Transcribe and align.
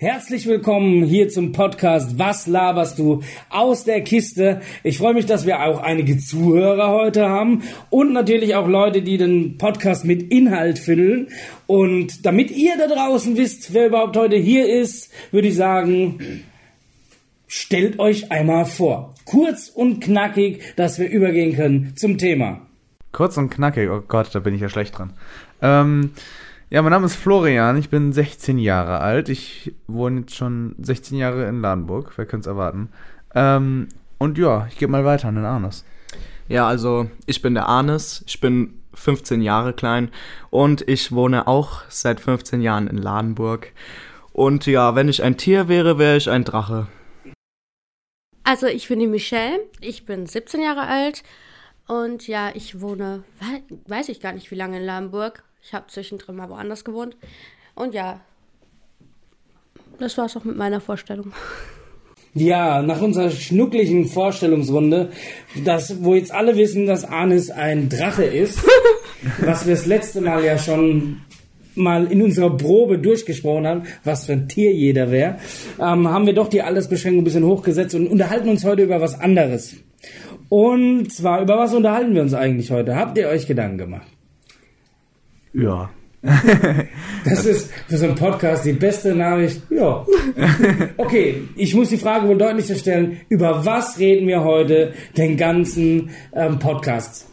Herzlich 0.00 0.46
willkommen 0.46 1.02
hier 1.02 1.28
zum 1.28 1.50
Podcast 1.50 2.20
Was 2.20 2.46
laberst 2.46 3.00
du 3.00 3.24
aus 3.50 3.82
der 3.82 4.00
Kiste? 4.02 4.60
Ich 4.84 4.98
freue 4.98 5.12
mich, 5.12 5.26
dass 5.26 5.44
wir 5.44 5.64
auch 5.64 5.82
einige 5.82 6.18
Zuhörer 6.18 6.90
heute 6.90 7.28
haben 7.28 7.64
und 7.90 8.12
natürlich 8.12 8.54
auch 8.54 8.68
Leute, 8.68 9.02
die 9.02 9.16
den 9.16 9.58
Podcast 9.58 10.04
mit 10.04 10.30
Inhalt 10.30 10.78
füllen. 10.78 11.30
Und 11.66 12.24
damit 12.24 12.52
ihr 12.52 12.78
da 12.78 12.86
draußen 12.86 13.36
wisst, 13.36 13.74
wer 13.74 13.88
überhaupt 13.88 14.16
heute 14.16 14.36
hier 14.36 14.72
ist, 14.72 15.12
würde 15.32 15.48
ich 15.48 15.56
sagen, 15.56 16.44
stellt 17.48 17.98
euch 17.98 18.30
einmal 18.30 18.66
vor. 18.66 19.16
Kurz 19.24 19.68
und 19.68 19.98
knackig, 20.00 20.76
dass 20.76 21.00
wir 21.00 21.10
übergehen 21.10 21.56
können 21.56 21.96
zum 21.96 22.18
Thema. 22.18 22.60
Kurz 23.10 23.36
und 23.36 23.50
knackig, 23.50 23.90
oh 23.90 24.04
Gott, 24.06 24.32
da 24.32 24.38
bin 24.38 24.54
ich 24.54 24.60
ja 24.60 24.68
schlecht 24.68 24.96
dran. 24.96 25.14
Ähm, 25.60 26.12
ja, 26.70 26.82
mein 26.82 26.92
Name 26.92 27.06
ist 27.06 27.16
Florian, 27.16 27.78
ich 27.78 27.88
bin 27.88 28.12
16 28.12 28.58
Jahre 28.58 29.00
alt. 29.00 29.28
Ich 29.28 29.74
wohne 29.86 30.20
jetzt 30.20 30.34
schon 30.34 30.74
16 30.80 31.16
Jahre 31.16 31.48
in 31.48 31.62
Ladenburg, 31.62 32.12
wer 32.16 32.26
könnte 32.26 32.48
es 32.48 32.52
erwarten. 32.52 32.90
Ähm, 33.34 33.88
und 34.18 34.36
ja, 34.36 34.66
ich 34.68 34.76
gebe 34.76 34.92
mal 34.92 35.04
weiter 35.04 35.28
an 35.28 35.36
den 35.36 35.46
Arnes. 35.46 35.84
Ja, 36.48 36.68
also 36.68 37.10
ich 37.26 37.40
bin 37.40 37.54
der 37.54 37.68
Arnes, 37.68 38.22
ich 38.26 38.40
bin 38.40 38.82
15 38.94 39.40
Jahre 39.40 39.72
klein 39.72 40.10
und 40.50 40.86
ich 40.88 41.12
wohne 41.12 41.46
auch 41.46 41.82
seit 41.88 42.20
15 42.20 42.60
Jahren 42.60 42.86
in 42.86 42.98
Ladenburg. 42.98 43.72
Und 44.32 44.66
ja, 44.66 44.94
wenn 44.94 45.08
ich 45.08 45.22
ein 45.22 45.36
Tier 45.36 45.68
wäre, 45.68 45.98
wäre 45.98 46.16
ich 46.16 46.28
ein 46.28 46.44
Drache. 46.44 46.86
Also 48.44 48.66
ich 48.66 48.88
bin 48.88 48.98
die 48.98 49.06
Michelle, 49.06 49.60
ich 49.80 50.04
bin 50.04 50.26
17 50.26 50.62
Jahre 50.62 50.86
alt 50.86 51.22
und 51.86 52.26
ja, 52.28 52.50
ich 52.54 52.80
wohne, 52.80 53.24
weiß 53.86 54.08
ich 54.10 54.20
gar 54.20 54.32
nicht 54.32 54.50
wie 54.50 54.54
lange 54.54 54.78
in 54.78 54.84
Ladenburg, 54.84 55.44
ich 55.62 55.74
habe 55.74 55.86
zwischendrin 55.88 56.36
mal 56.36 56.48
woanders 56.48 56.84
gewohnt. 56.84 57.16
Und 57.74 57.94
ja, 57.94 58.20
das 59.98 60.16
war 60.16 60.26
es 60.26 60.36
auch 60.36 60.44
mit 60.44 60.56
meiner 60.56 60.80
Vorstellung. 60.80 61.32
Ja, 62.34 62.82
nach 62.82 63.00
unserer 63.00 63.30
schnuckligen 63.30 64.06
Vorstellungsrunde, 64.06 65.10
das, 65.64 66.02
wo 66.04 66.14
jetzt 66.14 66.32
alle 66.32 66.56
wissen, 66.56 66.86
dass 66.86 67.04
Anis 67.04 67.50
ein 67.50 67.88
Drache 67.88 68.24
ist, 68.24 68.60
was 69.40 69.66
wir 69.66 69.74
das 69.74 69.86
letzte 69.86 70.20
Mal 70.20 70.44
ja 70.44 70.58
schon 70.58 71.22
mal 71.74 72.10
in 72.10 72.22
unserer 72.22 72.56
Probe 72.56 72.98
durchgesprochen 72.98 73.66
haben, 73.66 73.82
was 74.04 74.26
für 74.26 74.32
ein 74.32 74.48
Tier 74.48 74.72
jeder 74.72 75.10
wäre, 75.10 75.38
ähm, 75.80 76.08
haben 76.08 76.26
wir 76.26 76.34
doch 76.34 76.48
die 76.48 76.62
Altersbeschränkung 76.62 77.22
ein 77.22 77.24
bisschen 77.24 77.44
hochgesetzt 77.44 77.94
und 77.94 78.08
unterhalten 78.08 78.48
uns 78.48 78.64
heute 78.64 78.82
über 78.82 79.00
was 79.00 79.18
anderes. 79.18 79.76
Und 80.48 81.12
zwar, 81.12 81.42
über 81.42 81.58
was 81.58 81.74
unterhalten 81.74 82.14
wir 82.14 82.22
uns 82.22 82.34
eigentlich 82.34 82.70
heute? 82.70 82.96
Habt 82.96 83.16
ihr 83.18 83.28
euch 83.28 83.46
Gedanken 83.46 83.78
gemacht? 83.78 84.17
Ja. 85.58 85.90
das 87.24 87.46
ist 87.46 87.72
für 87.88 87.96
so 87.96 88.06
einen 88.06 88.14
Podcast 88.14 88.64
die 88.64 88.72
beste 88.72 89.14
Nachricht. 89.14 89.62
Ja. 89.70 90.04
Okay, 90.96 91.42
ich 91.56 91.74
muss 91.74 91.90
die 91.90 91.96
Frage 91.96 92.28
wohl 92.28 92.38
deutlicher 92.38 92.74
stellen. 92.74 93.20
Über 93.28 93.64
was 93.64 93.98
reden 93.98 94.26
wir 94.26 94.42
heute 94.44 94.94
den 95.16 95.36
ganzen 95.36 96.10
ähm, 96.32 96.58
Podcast? 96.58 97.26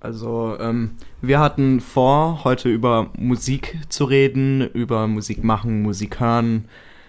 Also, 0.00 0.56
ähm, 0.58 0.92
wir 1.20 1.38
hatten 1.38 1.80
vor, 1.80 2.44
heute 2.44 2.70
über 2.70 3.10
Musik 3.18 3.78
zu 3.88 4.04
reden, 4.04 4.68
über 4.72 5.06
Musik 5.06 5.44
machen, 5.44 5.82
Musik 5.82 6.20
hören, 6.20 6.64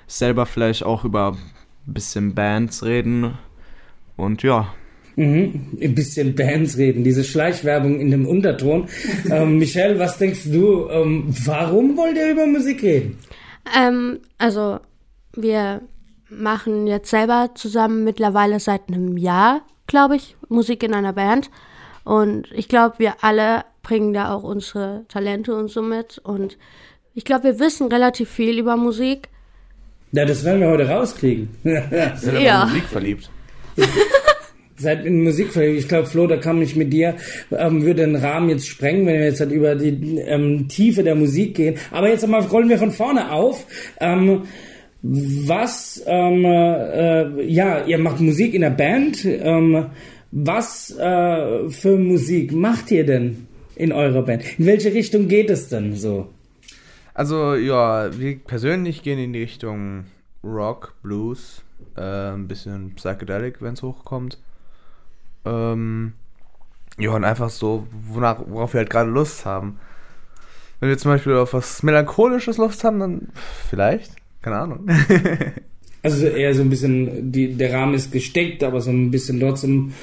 selber 0.07 0.45
vielleicht 0.45 0.83
auch 0.83 1.05
über 1.05 1.37
ein 1.87 1.93
bisschen 1.93 2.35
Bands 2.35 2.83
reden. 2.83 3.37
Und 4.17 4.43
ja, 4.43 4.73
Mhm, 5.15 5.77
ein 5.81 5.95
bisschen 5.95 6.35
Bands 6.35 6.77
reden, 6.77 7.03
diese 7.03 7.23
Schleichwerbung 7.23 7.99
in 7.99 8.11
dem 8.11 8.27
Unterton. 8.27 8.87
ähm, 9.31 9.57
Michelle, 9.57 9.99
was 9.99 10.17
denkst 10.17 10.45
du, 10.45 10.87
ähm, 10.89 11.25
warum 11.45 11.97
wollt 11.97 12.17
ihr 12.17 12.31
über 12.31 12.45
Musik 12.45 12.81
reden? 12.83 13.17
Ähm, 13.77 14.19
also, 14.37 14.79
wir 15.35 15.81
machen 16.29 16.87
jetzt 16.87 17.09
selber 17.09 17.51
zusammen 17.55 18.03
mittlerweile 18.03 18.59
seit 18.59 18.87
einem 18.87 19.17
Jahr, 19.17 19.61
glaube 19.87 20.15
ich, 20.15 20.35
Musik 20.47 20.83
in 20.83 20.93
einer 20.93 21.13
Band. 21.13 21.49
Und 22.03 22.49
ich 22.53 22.67
glaube, 22.67 22.95
wir 22.99 23.15
alle 23.21 23.65
bringen 23.83 24.13
da 24.13 24.33
auch 24.33 24.43
unsere 24.43 25.05
Talente 25.07 25.55
und 25.55 25.69
so 25.69 25.81
mit. 25.81 26.17
Und 26.19 26.57
ich 27.13 27.25
glaube, 27.25 27.43
wir 27.43 27.59
wissen 27.59 27.87
relativ 27.87 28.29
viel 28.29 28.57
über 28.57 28.77
Musik. 28.77 29.29
Ja, 30.13 30.25
das 30.25 30.43
werden 30.43 30.61
wir 30.61 30.69
heute 30.69 30.87
rauskriegen. 30.87 31.49
Sind 31.63 32.39
ja. 32.39 32.65
Musik 32.65 32.83
verliebt. 32.85 33.29
Seid 34.81 35.05
in 35.05 35.23
Musik. 35.23 35.55
Ich 35.55 35.87
glaube, 35.87 36.07
Flo, 36.07 36.25
da 36.25 36.37
kann 36.37 36.61
ich 36.61 36.75
mit 36.75 36.91
dir, 36.91 37.15
ähm, 37.51 37.83
würde 37.83 38.03
den 38.03 38.15
Rahmen 38.15 38.49
jetzt 38.49 38.67
sprengen, 38.67 39.05
wenn 39.05 39.19
wir 39.19 39.25
jetzt 39.25 39.39
halt 39.39 39.51
über 39.51 39.75
die 39.75 40.17
ähm, 40.19 40.67
Tiefe 40.67 41.03
der 41.03 41.15
Musik 41.15 41.55
gehen. 41.55 41.75
Aber 41.91 42.09
jetzt 42.09 42.23
einmal 42.23 42.41
rollen 42.41 42.69
wir 42.69 42.79
von 42.79 42.91
vorne 42.91 43.31
auf. 43.31 43.65
Ähm, 43.99 44.43
was, 45.03 46.03
ähm, 46.05 46.45
äh, 46.45 47.43
ja, 47.43 47.85
ihr 47.85 47.97
macht 47.97 48.19
Musik 48.19 48.53
in 48.53 48.61
der 48.61 48.71
Band. 48.71 49.23
Ähm, 49.25 49.85
was 50.31 50.95
äh, 50.97 51.69
für 51.69 51.97
Musik 51.97 52.53
macht 52.53 52.89
ihr 52.91 53.05
denn 53.05 53.47
in 53.75 53.91
eurer 53.91 54.23
Band? 54.23 54.43
In 54.57 54.65
welche 54.65 54.93
Richtung 54.93 55.27
geht 55.27 55.49
es 55.49 55.69
denn 55.69 55.95
so? 55.95 56.29
Also, 57.13 57.55
ja, 57.55 58.17
wir 58.17 58.39
persönlich 58.39 59.03
gehen 59.03 59.19
in 59.19 59.33
die 59.33 59.41
Richtung 59.41 60.05
Rock, 60.43 60.95
Blues, 61.03 61.63
äh, 61.97 62.31
ein 62.31 62.47
bisschen 62.47 62.95
Psychedelic, 62.95 63.61
wenn 63.61 63.73
es 63.73 63.83
hochkommt. 63.83 64.37
Ähm, 65.45 66.13
ja, 66.97 67.11
und 67.11 67.23
einfach 67.23 67.49
so, 67.49 67.87
wonach, 68.09 68.39
worauf 68.45 68.73
wir 68.73 68.79
halt 68.79 68.89
gerade 68.89 69.09
Lust 69.09 69.45
haben. 69.45 69.79
Wenn 70.79 70.89
wir 70.89 70.97
zum 70.97 71.11
Beispiel 71.11 71.33
auf 71.33 71.53
was 71.53 71.83
Melancholisches 71.83 72.57
Lust 72.57 72.83
haben, 72.83 72.99
dann 72.99 73.27
vielleicht. 73.69 74.11
Keine 74.41 74.57
Ahnung. 74.57 74.87
also 76.03 76.25
eher 76.25 76.53
so 76.53 76.63
ein 76.63 76.69
bisschen, 76.69 77.31
die, 77.31 77.53
der 77.53 77.73
Rahmen 77.73 77.93
ist 77.93 78.11
gesteckt, 78.11 78.63
aber 78.63 78.81
so 78.81 78.89
ein 78.89 79.11
bisschen 79.11 79.39
trotzdem 79.39 79.93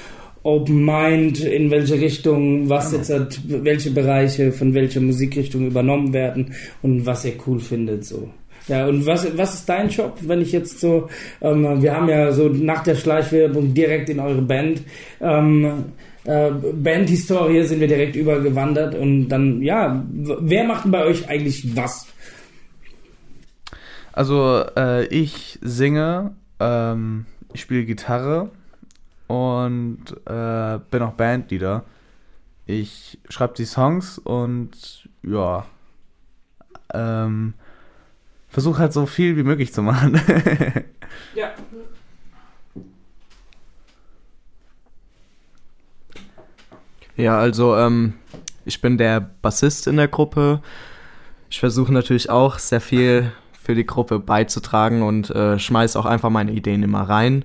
Open 0.45 0.85
Mind, 0.85 1.41
in 1.41 1.71
welche 1.71 2.01
Richtung, 2.01 2.69
was 2.69 2.93
jetzt 2.93 3.11
hat, 3.11 3.41
welche 3.45 3.91
Bereiche 3.91 4.53
von 4.53 4.73
welcher 4.73 5.01
Musikrichtung 5.01 5.67
übernommen 5.67 6.13
werden 6.13 6.55
und 6.81 7.05
was 7.05 7.25
ihr 7.25 7.35
cool 7.47 7.59
findet, 7.59 8.05
so. 8.05 8.31
Ja, 8.69 8.87
und 8.87 9.07
was, 9.07 9.37
was 9.37 9.55
ist 9.55 9.69
dein 9.69 9.89
Job, 9.89 10.19
wenn 10.23 10.43
ich 10.43 10.53
jetzt 10.53 10.81
so, 10.81 11.09
ähm, 11.41 11.83
wir 11.83 11.97
haben 11.97 12.09
ja 12.09 12.33
so 12.33 12.49
nach 12.49 12.83
der 12.83 12.95
Schleichwerbung 12.95 13.73
direkt 13.75 14.11
in 14.11 14.21
eure 14.21 14.43
Band, 14.43 14.83
ähm, 15.21 15.87
äh, 16.25 16.51
Bandhistorie 16.51 17.63
sind 17.63 17.81
wir 17.81 17.89
direkt 17.89 18.15
übergewandert 18.15 18.95
und 18.95 19.29
dann, 19.29 19.63
ja, 19.63 20.05
wer 20.13 20.65
macht 20.65 20.85
denn 20.85 20.93
bei 20.93 21.05
euch 21.05 21.29
eigentlich 21.29 21.75
was? 21.75 22.07
Also, 24.13 24.65
äh, 24.77 25.07
ich 25.07 25.59
singe, 25.63 26.33
ähm, 26.61 27.25
ich 27.55 27.63
spiele 27.63 27.85
Gitarre 27.87 28.51
und 29.27 30.01
äh, 30.27 30.79
bin 30.91 31.03
auch 31.03 31.13
Bandleader. 31.13 31.85
Ich 32.67 33.19
schreibe 33.31 33.55
die 33.55 33.65
Songs 33.65 34.19
und 34.19 35.09
ja, 35.23 35.65
ähm, 36.93 37.55
versuche 38.49 38.79
halt 38.79 38.93
so 38.93 39.07
viel 39.07 39.37
wie 39.37 39.43
möglich 39.43 39.73
zu 39.73 39.83
machen. 39.83 40.21
ja. 41.35 41.51
Ja, 47.17 47.37
also 47.39 47.77
ähm, 47.77 48.15
ich 48.65 48.81
bin 48.81 48.97
der 48.97 49.21
Bassist 49.21 49.87
in 49.89 49.97
der 49.97 50.09
Gruppe. 50.09 50.63
Ich 51.51 51.59
versuche 51.59 51.93
natürlich 51.93 52.31
auch 52.31 52.59
sehr 52.59 52.81
viel 52.81 53.33
für 53.61 53.75
die 53.75 53.85
Gruppe 53.85 54.21
beizutragen 54.21 55.03
und 55.03 55.31
äh, 55.31 55.59
schmeiße 55.59 55.99
auch 55.99 56.07
einfach 56.07 56.31
meine 56.31 56.53
Ideen 56.53 56.83
immer 56.83 57.03
rein. 57.03 57.45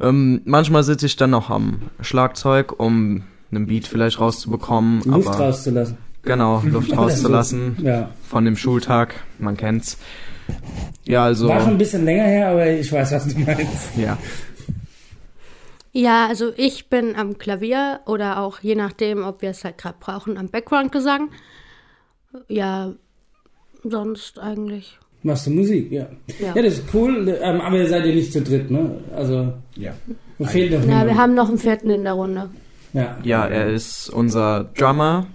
Ähm, 0.00 0.42
manchmal 0.44 0.84
sitze 0.84 1.06
ich 1.06 1.16
dann 1.16 1.30
noch 1.30 1.50
am 1.50 1.90
Schlagzeug, 2.00 2.78
um 2.78 3.24
einen 3.50 3.66
Beat 3.66 3.86
vielleicht 3.86 4.20
rauszubekommen. 4.20 5.02
Luft 5.04 5.28
aber, 5.28 5.38
rauszulassen. 5.38 5.98
Genau, 6.28 6.62
Luft 6.66 6.94
rauszulassen 6.94 7.78
ja. 7.82 8.10
von 8.22 8.44
dem 8.44 8.54
Schultag, 8.54 9.14
man 9.38 9.56
kennt's. 9.56 9.96
Ja, 11.06 11.24
also. 11.24 11.48
War 11.48 11.62
schon 11.62 11.70
ein 11.70 11.78
bisschen 11.78 12.04
länger 12.04 12.24
her, 12.24 12.48
aber 12.50 12.70
ich 12.70 12.92
weiß, 12.92 13.12
was 13.12 13.28
du 13.28 13.40
meinst. 13.40 13.96
Ja. 13.96 14.18
Ja, 15.92 16.26
also 16.26 16.52
ich 16.54 16.90
bin 16.90 17.16
am 17.16 17.38
Klavier 17.38 18.00
oder 18.04 18.40
auch 18.40 18.60
je 18.60 18.74
nachdem, 18.74 19.24
ob 19.24 19.40
wir 19.40 19.48
es 19.48 19.64
halt 19.64 19.78
gerade 19.78 19.96
brauchen, 19.98 20.36
am 20.36 20.50
Background-Gesang. 20.50 21.30
Ja, 22.46 22.92
sonst 23.82 24.38
eigentlich. 24.38 24.98
Machst 25.22 25.46
du 25.46 25.50
Musik, 25.50 25.90
ja. 25.90 26.08
Ja, 26.40 26.54
ja 26.54 26.62
das 26.62 26.74
ist 26.74 26.84
cool, 26.92 27.38
ähm, 27.42 27.62
aber 27.62 27.78
ihr 27.78 27.88
seid 27.88 28.04
ja 28.04 28.14
nicht 28.14 28.34
zu 28.34 28.42
dritt, 28.42 28.70
ne? 28.70 29.00
Also. 29.16 29.54
Ja. 29.76 29.94
Fehlt 30.42 30.72
noch 30.72 30.86
ja, 30.86 31.06
wir 31.06 31.16
haben 31.16 31.34
noch 31.34 31.48
einen 31.48 31.58
vierten 31.58 31.88
in 31.88 32.04
der 32.04 32.12
Runde. 32.12 32.50
Ja. 32.92 33.16
Ja, 33.22 33.46
er 33.46 33.68
ist 33.68 34.10
unser 34.10 34.64
Drummer 34.76 35.26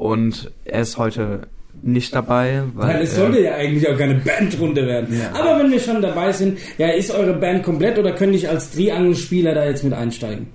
und 0.00 0.50
er 0.64 0.80
ist 0.80 0.96
heute 0.96 1.42
nicht 1.82 2.14
dabei. 2.14 2.62
Weil, 2.74 2.94
weil 2.94 3.02
es 3.02 3.16
sollte 3.16 3.38
äh, 3.38 3.44
ja 3.44 3.54
eigentlich 3.56 3.86
auch 3.86 3.98
keine 3.98 4.14
Bandrunde 4.14 4.86
werden. 4.86 5.14
Ja. 5.18 5.38
Aber 5.38 5.62
wenn 5.62 5.70
wir 5.70 5.78
schon 5.78 6.00
dabei 6.00 6.32
sind, 6.32 6.58
ja, 6.78 6.88
ist 6.88 7.10
eure 7.10 7.34
Band 7.34 7.62
komplett 7.62 7.98
oder 7.98 8.12
könnte 8.12 8.36
ich 8.36 8.48
als 8.48 8.70
Triangelspieler 8.70 9.54
da 9.54 9.66
jetzt 9.66 9.84
mit 9.84 9.92
einsteigen? 9.92 10.46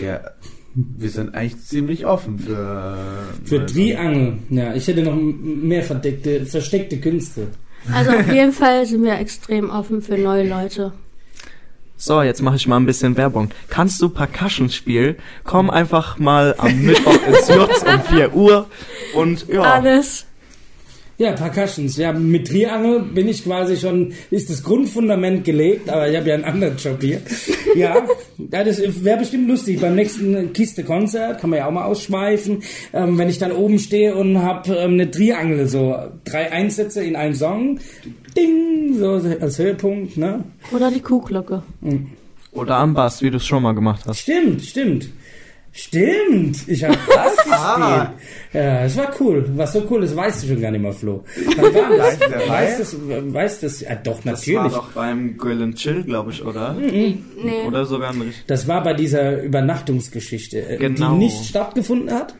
Ja, 0.00 0.20
wir 0.74 1.10
sind 1.10 1.34
eigentlich 1.34 1.62
ziemlich 1.62 2.06
offen 2.06 2.38
für. 2.38 2.96
Für 3.44 3.66
Triangel, 3.66 4.38
ja. 4.48 4.74
Ich 4.74 4.88
hätte 4.88 5.02
noch 5.02 5.14
mehr 5.14 5.82
verdeckte, 5.82 6.46
versteckte 6.46 6.98
Künste. 7.00 7.48
Also 7.92 8.12
auf 8.12 8.32
jeden 8.32 8.52
Fall 8.52 8.86
sind 8.86 9.04
wir 9.04 9.18
extrem 9.18 9.68
offen 9.68 10.00
für 10.00 10.16
neue 10.16 10.48
Leute. 10.48 10.94
So, 12.02 12.22
jetzt 12.22 12.40
mache 12.40 12.56
ich 12.56 12.66
mal 12.66 12.78
ein 12.78 12.86
bisschen 12.86 13.18
Werbung. 13.18 13.50
Kannst 13.68 14.00
du 14.00 14.08
Percussion 14.08 14.70
spielen? 14.70 15.16
Komm 15.44 15.68
einfach 15.68 16.16
mal 16.16 16.54
am 16.56 16.80
Mittwoch 16.80 17.12
ins 17.28 17.46
Jutz 17.48 17.82
um 17.82 18.00
4 18.00 18.34
Uhr 18.34 18.70
und 19.12 19.46
ja. 19.48 19.60
Alles. 19.60 20.24
Ja, 21.20 21.32
Percussions. 21.32 21.98
Ja, 21.98 22.14
mit 22.14 22.48
Triangel 22.48 23.00
bin 23.02 23.28
ich 23.28 23.44
quasi 23.44 23.76
schon, 23.76 24.14
ist 24.30 24.48
das 24.48 24.62
Grundfundament 24.62 25.44
gelegt, 25.44 25.90
aber 25.90 26.08
ich 26.08 26.16
habe 26.16 26.30
ja 26.30 26.34
einen 26.34 26.44
anderen 26.44 26.76
Job 26.78 26.96
hier. 27.00 27.20
Ja, 27.76 27.94
das 28.50 28.80
wäre 29.04 29.18
bestimmt 29.18 29.46
lustig. 29.46 29.80
Beim 29.80 29.94
nächsten 29.94 30.52
Kiste-Konzert 30.52 31.40
kann 31.40 31.50
man 31.50 31.58
ja 31.60 31.66
auch 31.66 31.70
mal 31.70 31.84
ausschweifen. 31.84 32.64
Ähm, 32.92 33.16
wenn 33.16 33.28
ich 33.28 33.38
dann 33.38 33.52
oben 33.52 33.78
stehe 33.78 34.16
und 34.16 34.42
habe 34.42 34.74
ähm, 34.74 34.94
eine 34.94 35.08
Triangel, 35.08 35.68
so 35.68 35.94
drei 36.24 36.50
Einsätze 36.50 37.04
in 37.04 37.14
einen 37.14 37.34
Song. 37.34 37.78
Ding, 38.36 38.98
so 38.98 39.20
als 39.40 39.58
Höhepunkt, 39.58 40.16
ne? 40.16 40.42
Oder 40.72 40.90
die 40.90 41.00
Kuhglocke. 41.00 41.62
Oder 42.52 42.76
am 42.76 42.94
Bass, 42.94 43.22
wie 43.22 43.30
du 43.30 43.36
es 43.36 43.46
schon 43.46 43.62
mal 43.62 43.74
gemacht 43.74 44.02
hast. 44.06 44.18
Stimmt, 44.18 44.62
stimmt. 44.62 45.10
Stimmt, 45.72 46.66
ich 46.68 46.82
habe 46.84 46.96
das 47.14 47.36
gespielt. 47.36 48.10
Ja, 48.52 48.82
das 48.82 48.96
war 48.96 49.10
cool. 49.20 49.44
Was 49.54 49.72
so 49.72 49.86
cool 49.88 50.02
ist, 50.02 50.16
weißt 50.16 50.42
du 50.42 50.48
schon 50.48 50.60
gar 50.60 50.70
nicht 50.72 50.80
mehr, 50.80 50.92
Flo. 50.92 51.22
Wann 51.56 51.74
war 51.74 51.96
das? 51.96 52.48
Weißt 52.48 52.80
das? 52.80 52.96
Weißt 53.32 53.62
das? 53.62 53.80
Ja, 53.82 53.94
doch, 53.94 54.24
natürlich. 54.24 54.72
beim 54.94 55.36
Grill 55.38 55.62
and 55.62 55.76
Chill, 55.76 56.02
glaube 56.02 56.32
ich, 56.32 56.44
oder? 56.44 56.74
Nee. 56.74 57.18
Oder 57.66 57.84
sogar 57.86 58.10
ein 58.10 58.20
richtig. 58.20 58.44
Das 58.48 58.66
war 58.66 58.82
bei 58.82 58.94
dieser 58.94 59.42
Übernachtungsgeschichte, 59.42 60.68
äh, 60.68 60.76
Genau. 60.78 61.12
die 61.12 61.18
nicht 61.18 61.44
stattgefunden 61.44 62.12
hat, 62.12 62.34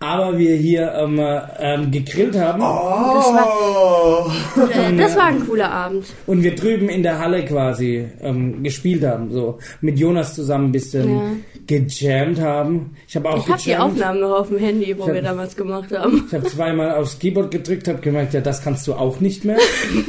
aber 0.00 0.38
wir 0.38 0.54
hier 0.56 0.92
ähm, 0.94 1.18
äh, 1.18 1.40
ähm, 1.58 1.90
gegrillt 1.90 2.38
haben 2.38 2.60
Das 2.60 3.32
war, 3.34 4.30
äh, 4.70 4.96
das 4.96 5.16
war 5.16 5.24
ein 5.24 5.46
cooler 5.46 5.70
Abend. 5.70 6.04
und 6.26 6.42
wir 6.42 6.54
drüben 6.54 6.88
in 6.88 7.02
der 7.02 7.18
Halle 7.18 7.44
quasi 7.44 8.06
ähm, 8.20 8.62
gespielt 8.62 9.04
haben, 9.04 9.32
so 9.32 9.58
mit 9.80 9.98
Jonas 9.98 10.34
zusammen 10.34 10.66
ein 10.68 10.72
bisschen 10.72 11.10
Ja. 11.16 11.22
gejammt 11.66 12.40
haben. 12.40 12.96
Ich 13.08 13.16
habe 13.16 13.28
auch 13.28 13.38
Ich 13.44 13.48
habe 13.52 13.62
die. 13.62 13.76
Aufnahmen 13.76 14.20
noch 14.20 14.38
auf 14.40 14.48
dem 14.48 14.58
Handy, 14.58 14.96
wo 14.96 15.02
Ich 15.02 15.08
wir 15.08 15.16
hab- 15.16 15.24
damals 15.24 15.56
gemacht 15.56 15.90
haben. 15.96 16.24
Ich 16.28 16.34
habe 16.34 16.46
zweimal 16.46 16.94
aufs 16.94 17.18
Keyboard 17.18 17.50
gedrückt, 17.50 17.88
habe 17.88 17.98
gemerkt, 17.98 18.34
ja, 18.34 18.40
das 18.40 18.62
kannst 18.62 18.86
du 18.86 18.94
auch 18.94 19.20
nicht 19.20 19.44
mehr. 19.44 19.58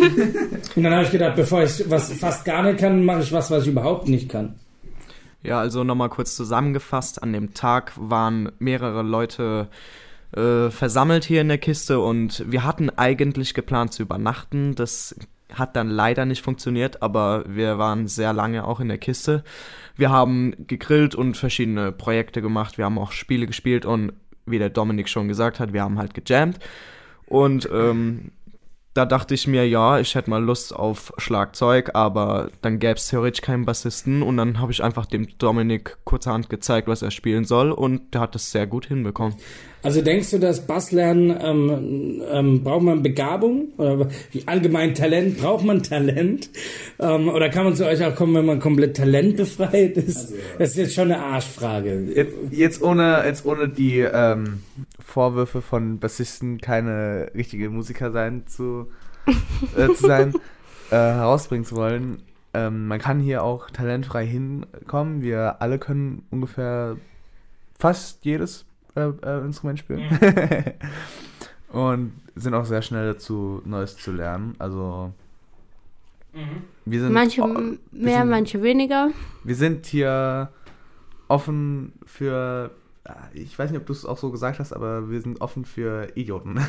und 0.76 0.84
dann 0.84 0.94
habe 0.94 1.04
ich 1.04 1.12
gedacht, 1.12 1.36
bevor 1.36 1.64
ich 1.64 1.84
was 1.90 2.12
fast 2.14 2.46
gar 2.46 2.64
nicht 2.64 2.78
kann, 2.80 3.04
mache 3.04 3.22
ich 3.22 3.32
was, 3.32 3.50
was 3.52 3.64
ich 3.64 3.70
überhaupt 3.70 4.08
nicht 4.08 4.30
kann. 4.30 4.54
Ja, 5.42 5.60
also 5.60 5.84
nochmal 5.84 6.10
kurz 6.10 6.36
zusammengefasst. 6.36 7.24
An 7.24 7.34
dem 7.34 7.54
Tag 7.54 7.94
waren 7.96 8.52
mehrere 8.60 9.04
Leute 9.04 9.70
äh, 10.36 10.70
versammelt 10.70 11.24
hier 11.24 11.42
in 11.42 11.48
der 11.48 11.58
Kiste 11.58 12.00
und 12.00 12.44
wir 12.52 12.64
hatten 12.64 12.90
eigentlich 12.90 13.54
geplant 13.54 13.94
zu 13.94 14.04
übernachten. 14.04 14.76
Das 14.76 15.16
hat 15.54 15.76
dann 15.76 15.90
leider 15.90 16.26
nicht 16.26 16.44
funktioniert, 16.44 17.02
aber 17.02 17.44
wir 17.48 17.78
waren 17.78 18.08
sehr 18.08 18.34
lange 18.34 18.66
auch 18.66 18.80
in 18.80 18.90
der 18.90 18.98
Kiste. 18.98 19.44
Wir 19.96 20.12
haben 20.12 20.54
gegrillt 20.68 21.16
und 21.16 21.38
verschiedene 21.38 21.92
Projekte 21.92 22.42
gemacht. 22.42 22.78
Wir 22.78 22.86
haben 22.86 23.00
auch 23.00 23.12
Spiele 23.12 23.48
gespielt 23.48 23.86
und 23.86 24.14
wie 24.46 24.60
der 24.60 24.70
Dominik 24.70 25.10
schon 25.10 25.28
gesagt 25.28 25.60
hat, 25.60 25.74
wir 25.74 25.82
haben 25.82 25.98
halt 25.98 26.14
gejammt. 26.14 26.60
Und 27.26 27.70
ähm, 27.72 28.32
da 28.94 29.06
dachte 29.06 29.34
ich 29.34 29.48
mir, 29.48 29.68
ja, 29.68 30.00
ich 30.00 30.16
hätte 30.16 30.30
mal 30.30 30.44
Lust 30.44 30.76
auf 30.76 31.14
Schlagzeug, 31.18 31.92
aber 31.94 32.50
dann 32.62 32.80
gäbe 32.80 32.96
es 32.96 33.08
theoretisch 33.08 33.42
keinen 33.42 33.66
Bassisten 33.66 34.24
und 34.24 34.38
dann 34.38 34.60
habe 34.60 34.72
ich 34.72 34.84
einfach 34.84 35.06
dem 35.06 35.28
Dominik 35.38 35.98
kurzerhand 36.06 36.50
gezeigt, 36.50 36.88
was 36.88 37.02
er 37.02 37.12
spielen 37.12 37.46
soll 37.46 37.72
und 37.72 38.14
der 38.14 38.22
hat 38.22 38.36
das 38.36 38.52
sehr 38.52 38.66
gut 38.66 38.88
hinbekommen. 38.88 39.36
Also 39.82 40.02
denkst 40.02 40.32
du, 40.32 40.40
dass 40.40 40.66
Basslernen 40.68 41.38
ähm, 41.42 42.22
ähm, 42.30 42.64
braucht 42.64 42.84
man 42.84 43.02
Begabung 43.02 43.70
oder 43.78 44.10
allgemein 44.46 44.94
Talent? 44.94 45.38
Braucht 45.38 45.64
man 45.64 45.84
Talent? 45.84 46.50
Ähm, 47.00 47.30
oder 47.30 47.50
kann 47.50 47.64
man 47.64 47.76
zu 47.76 47.86
euch 47.86 48.04
auch 48.04 48.14
kommen, 48.14 48.36
wenn 48.36 48.46
man 48.46 48.60
komplett 48.60 48.98
talentbefreit 48.98 49.96
ist? 49.96 50.34
Das 50.58 50.72
ist 50.72 50.78
jetzt 50.78 50.94
schon 50.96 51.12
eine 51.12 51.24
Arschfrage. 51.24 52.08
Jetzt, 52.14 52.36
jetzt 52.52 52.82
ohne, 52.82 53.24
jetzt 53.26 53.46
ohne 53.46 53.70
die 53.70 54.00
ähm, 54.00 54.64
Vorwürfe 55.00 55.62
von 55.62 56.00
Bassisten 56.00 56.60
keine 56.60 57.32
richtige 57.34 57.70
Musiker 57.70 58.12
sein 58.12 58.48
zu, 58.48 58.88
äh, 59.78 59.88
zu 59.94 60.08
sein, 60.08 60.34
äh, 60.92 60.96
herausbringen 60.96 61.66
zu 61.66 61.78
wollen. 61.78 62.22
Ähm, 62.54 62.88
man 62.88 63.00
kann 63.00 63.20
hier 63.20 63.44
auch 63.44 63.70
talentfrei 63.70 64.26
hinkommen. 64.26 65.22
Wir 65.22 65.62
alle 65.62 65.80
können 65.80 66.24
ungefähr 66.32 66.98
fast 67.78 68.26
jedes 68.26 68.66
äh, 68.96 69.10
äh, 69.24 69.40
Instrument 69.46 69.80
spielen. 69.80 70.04
Und 71.72 72.14
sind 72.36 72.54
auch 72.54 72.66
sehr 72.66 72.82
schnell 72.82 73.14
dazu, 73.14 73.62
Neues 73.66 73.96
zu 73.98 74.12
lernen. 74.12 74.56
Also 74.60 75.12
wir 76.86 77.00
sind 77.02 77.12
Manche 77.14 77.42
o- 77.42 77.48
mehr, 77.92 78.20
sind- 78.20 78.30
manche 78.30 78.62
weniger. 78.64 79.10
wir 79.44 79.56
sind 79.56 79.86
hier 79.88 80.50
offen 81.28 81.94
für. 82.06 82.72
ah, 83.06 83.16
Ich 83.34 83.58
weiß 83.58 83.72
nicht, 83.72 83.80
ob 83.80 83.86
du 83.88 83.94
es 83.94 84.06
auch 84.06 84.18
so 84.18 84.30
gesagt 84.32 84.60
hast, 84.60 84.74
aber 84.74 85.10
wir 85.10 85.22
sind 85.22 85.42
offen 85.42 85.66
für 85.66 86.08
Idioten. 86.16 86.60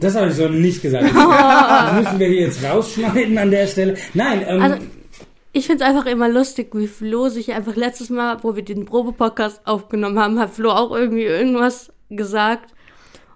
Das 0.00 0.14
habe 0.16 0.28
ich 0.28 0.34
so 0.34 0.48
nicht 0.48 0.82
gesagt. 0.82 1.04
Das 1.14 1.94
müssen 2.04 2.18
wir 2.18 2.28
hier 2.28 2.40
jetzt 2.42 2.62
rausschneiden 2.64 3.36
an 3.38 3.50
der 3.50 3.66
Stelle. 3.66 3.96
Nein, 4.14 4.42
ähm, 4.46 4.60
Also, 4.62 4.84
ich 5.52 5.66
finde 5.66 5.84
es 5.84 5.90
einfach 5.90 6.06
immer 6.06 6.28
lustig, 6.28 6.70
wie 6.74 6.86
Flo 6.86 7.28
sich 7.28 7.52
einfach 7.52 7.74
letztes 7.74 8.10
Mal, 8.10 8.42
wo 8.42 8.54
wir 8.54 8.64
den 8.64 8.84
Probe-Podcast 8.84 9.66
aufgenommen 9.66 10.18
haben, 10.18 10.38
hat 10.38 10.50
Flo 10.50 10.70
auch 10.70 10.94
irgendwie 10.94 11.24
irgendwas 11.24 11.92
gesagt. 12.08 12.72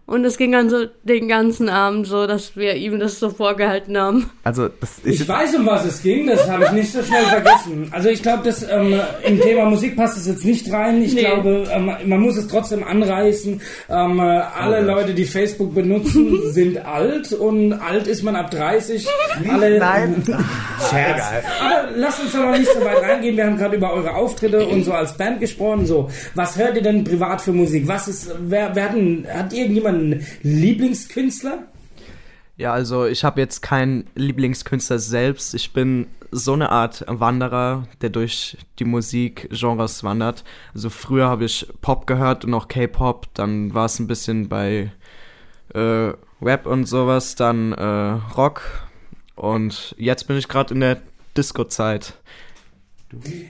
Und 0.06 0.22
es 0.26 0.36
ging 0.36 0.52
dann 0.52 0.68
so 0.68 0.84
den 1.04 1.28
ganzen 1.28 1.70
Abend 1.70 2.06
so, 2.06 2.26
dass 2.26 2.56
wir 2.56 2.74
ihm 2.74 2.98
das 3.00 3.18
so 3.18 3.30
vorgehalten 3.30 3.96
haben. 3.96 4.28
Also, 4.42 4.68
das 4.68 4.98
ist. 5.02 5.22
Ich 5.22 5.26
weiß, 5.26 5.54
um 5.56 5.64
was 5.64 5.86
es 5.86 6.02
ging, 6.02 6.26
das 6.26 6.46
habe 6.46 6.64
ich 6.64 6.72
nicht 6.72 6.92
so 6.92 7.02
schnell 7.02 7.22
vergessen. 7.24 7.88
Also 7.90 8.10
ich 8.10 8.22
glaube, 8.22 8.42
das 8.44 8.62
ähm, 8.70 9.00
im 9.26 9.40
Thema 9.40 9.64
Musik 9.64 9.96
passt 9.96 10.18
es 10.18 10.26
jetzt 10.26 10.44
nicht 10.44 10.70
rein. 10.70 11.02
Ich 11.02 11.14
Nee. 11.14 11.22
glaube, 11.22 11.64
ähm, 11.72 11.90
man 12.04 12.20
muss 12.20 12.36
es 12.36 12.46
trotzdem 12.48 12.84
anreißen. 12.84 13.62
Ähm, 13.88 14.18
äh, 14.18 14.22
alle 14.22 14.82
Leute, 14.82 15.14
die 15.14 15.24
Facebook 15.24 15.74
benutzen, 15.74 16.38
sind 16.52 16.84
alt 16.84 17.32
und 17.32 17.72
alt 17.72 18.06
ist 18.06 18.22
man 18.22 18.36
ab 18.36 18.50
30. 18.50 19.06
Alle, 19.50 19.78
Nein. 19.78 20.22
Scherz. 20.90 21.22
Aber 21.62 21.88
lasst 21.96 22.20
uns 22.22 22.32
doch 22.32 22.40
mal 22.40 22.58
nicht 22.58 22.70
so 22.70 22.84
weit 22.84 23.00
reingehen. 23.02 23.38
Wir 23.38 23.46
haben 23.46 23.56
gerade 23.56 23.76
über 23.76 23.94
eure 23.94 24.14
Auftritte 24.14 24.66
und 24.66 24.84
so 24.84 24.92
als 24.92 25.16
Band 25.16 25.40
gesprochen. 25.40 25.86
So, 25.86 26.10
was 26.34 26.58
hört 26.58 26.76
ihr 26.76 26.82
denn 26.82 27.04
privat 27.04 27.40
für 27.40 27.52
Musik? 27.52 27.88
Was 27.88 28.06
ist, 28.06 28.30
wer, 28.48 28.74
wer 28.74 28.84
hat, 28.90 28.94
hat 29.34 29.52
irgendjemand 29.54 29.93
einen 29.94 30.26
Lieblingskünstler? 30.42 31.64
Ja, 32.56 32.72
also 32.72 33.06
ich 33.06 33.24
habe 33.24 33.40
jetzt 33.40 33.62
keinen 33.62 34.06
Lieblingskünstler 34.14 34.98
selbst. 34.98 35.54
Ich 35.54 35.72
bin 35.72 36.06
so 36.30 36.52
eine 36.52 36.70
Art 36.70 37.04
Wanderer, 37.08 37.86
der 38.00 38.10
durch 38.10 38.56
die 38.78 38.84
Musikgenres 38.84 40.04
wandert. 40.04 40.44
Also 40.72 40.90
früher 40.90 41.28
habe 41.28 41.44
ich 41.44 41.66
Pop 41.80 42.06
gehört 42.06 42.44
und 42.44 42.54
auch 42.54 42.68
K-Pop. 42.68 43.28
Dann 43.34 43.74
war 43.74 43.86
es 43.86 43.98
ein 43.98 44.06
bisschen 44.06 44.48
bei 44.48 44.92
äh, 45.74 46.12
Rap 46.40 46.66
und 46.66 46.86
sowas, 46.86 47.34
dann 47.34 47.72
äh, 47.72 47.84
Rock. 48.36 48.62
Und 49.34 49.94
jetzt 49.98 50.28
bin 50.28 50.36
ich 50.36 50.48
gerade 50.48 50.74
in 50.74 50.80
der 50.80 51.00
Disco-Zeit. 51.36 52.14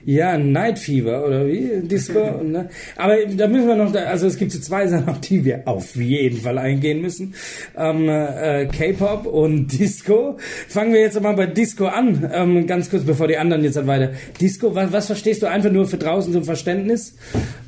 Ja, 0.05 0.37
Night 0.37 0.79
Fever 0.79 1.25
oder 1.25 1.47
wie? 1.47 1.81
Disco. 1.83 2.41
ne? 2.43 2.69
Aber 2.95 3.15
da 3.25 3.47
müssen 3.47 3.67
wir 3.67 3.75
noch, 3.75 3.93
also 3.93 4.27
es 4.27 4.37
gibt 4.37 4.51
so 4.51 4.59
zwei 4.59 4.87
Sachen, 4.87 5.09
auf 5.09 5.21
die 5.21 5.43
wir 5.43 5.63
auf 5.65 5.95
jeden 5.95 6.39
Fall 6.41 6.57
eingehen 6.57 7.01
müssen. 7.01 7.33
Ähm, 7.77 8.07
äh, 8.09 8.67
K-Pop 8.67 9.25
und 9.25 9.67
Disco. 9.67 10.37
Fangen 10.67 10.93
wir 10.93 11.01
jetzt 11.01 11.19
mal 11.21 11.35
bei 11.35 11.47
Disco 11.47 11.85
an, 11.87 12.29
ähm, 12.33 12.67
ganz 12.67 12.89
kurz, 12.89 13.03
bevor 13.03 13.27
die 13.27 13.37
anderen 13.37 13.63
jetzt 13.63 13.75
halt 13.75 13.87
weiter. 13.87 14.11
Disco, 14.39 14.75
was, 14.75 14.91
was 14.91 15.07
verstehst 15.07 15.41
du 15.41 15.47
einfach 15.47 15.71
nur 15.71 15.87
für 15.87 15.97
draußen 15.97 16.33
zum 16.33 16.43
Verständnis? 16.43 17.15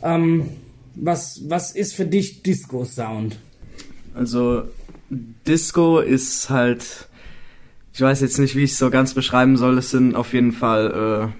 Ähm, 0.03 0.49
was, 0.95 1.41
was 1.47 1.71
ist 1.71 1.93
für 1.93 2.05
dich 2.05 2.43
Disco-Sound? 2.43 3.37
Also 4.13 4.63
Disco 5.09 5.99
ist 5.99 6.49
halt, 6.49 7.07
ich 7.93 8.01
weiß 8.01 8.21
jetzt 8.21 8.39
nicht, 8.39 8.55
wie 8.55 8.63
ich 8.63 8.71
es 8.71 8.77
so 8.77 8.89
ganz 8.89 9.13
beschreiben 9.13 9.57
soll. 9.57 9.77
Es 9.77 9.91
sind 9.91 10.15
auf 10.15 10.33
jeden 10.33 10.51
Fall 10.51 11.33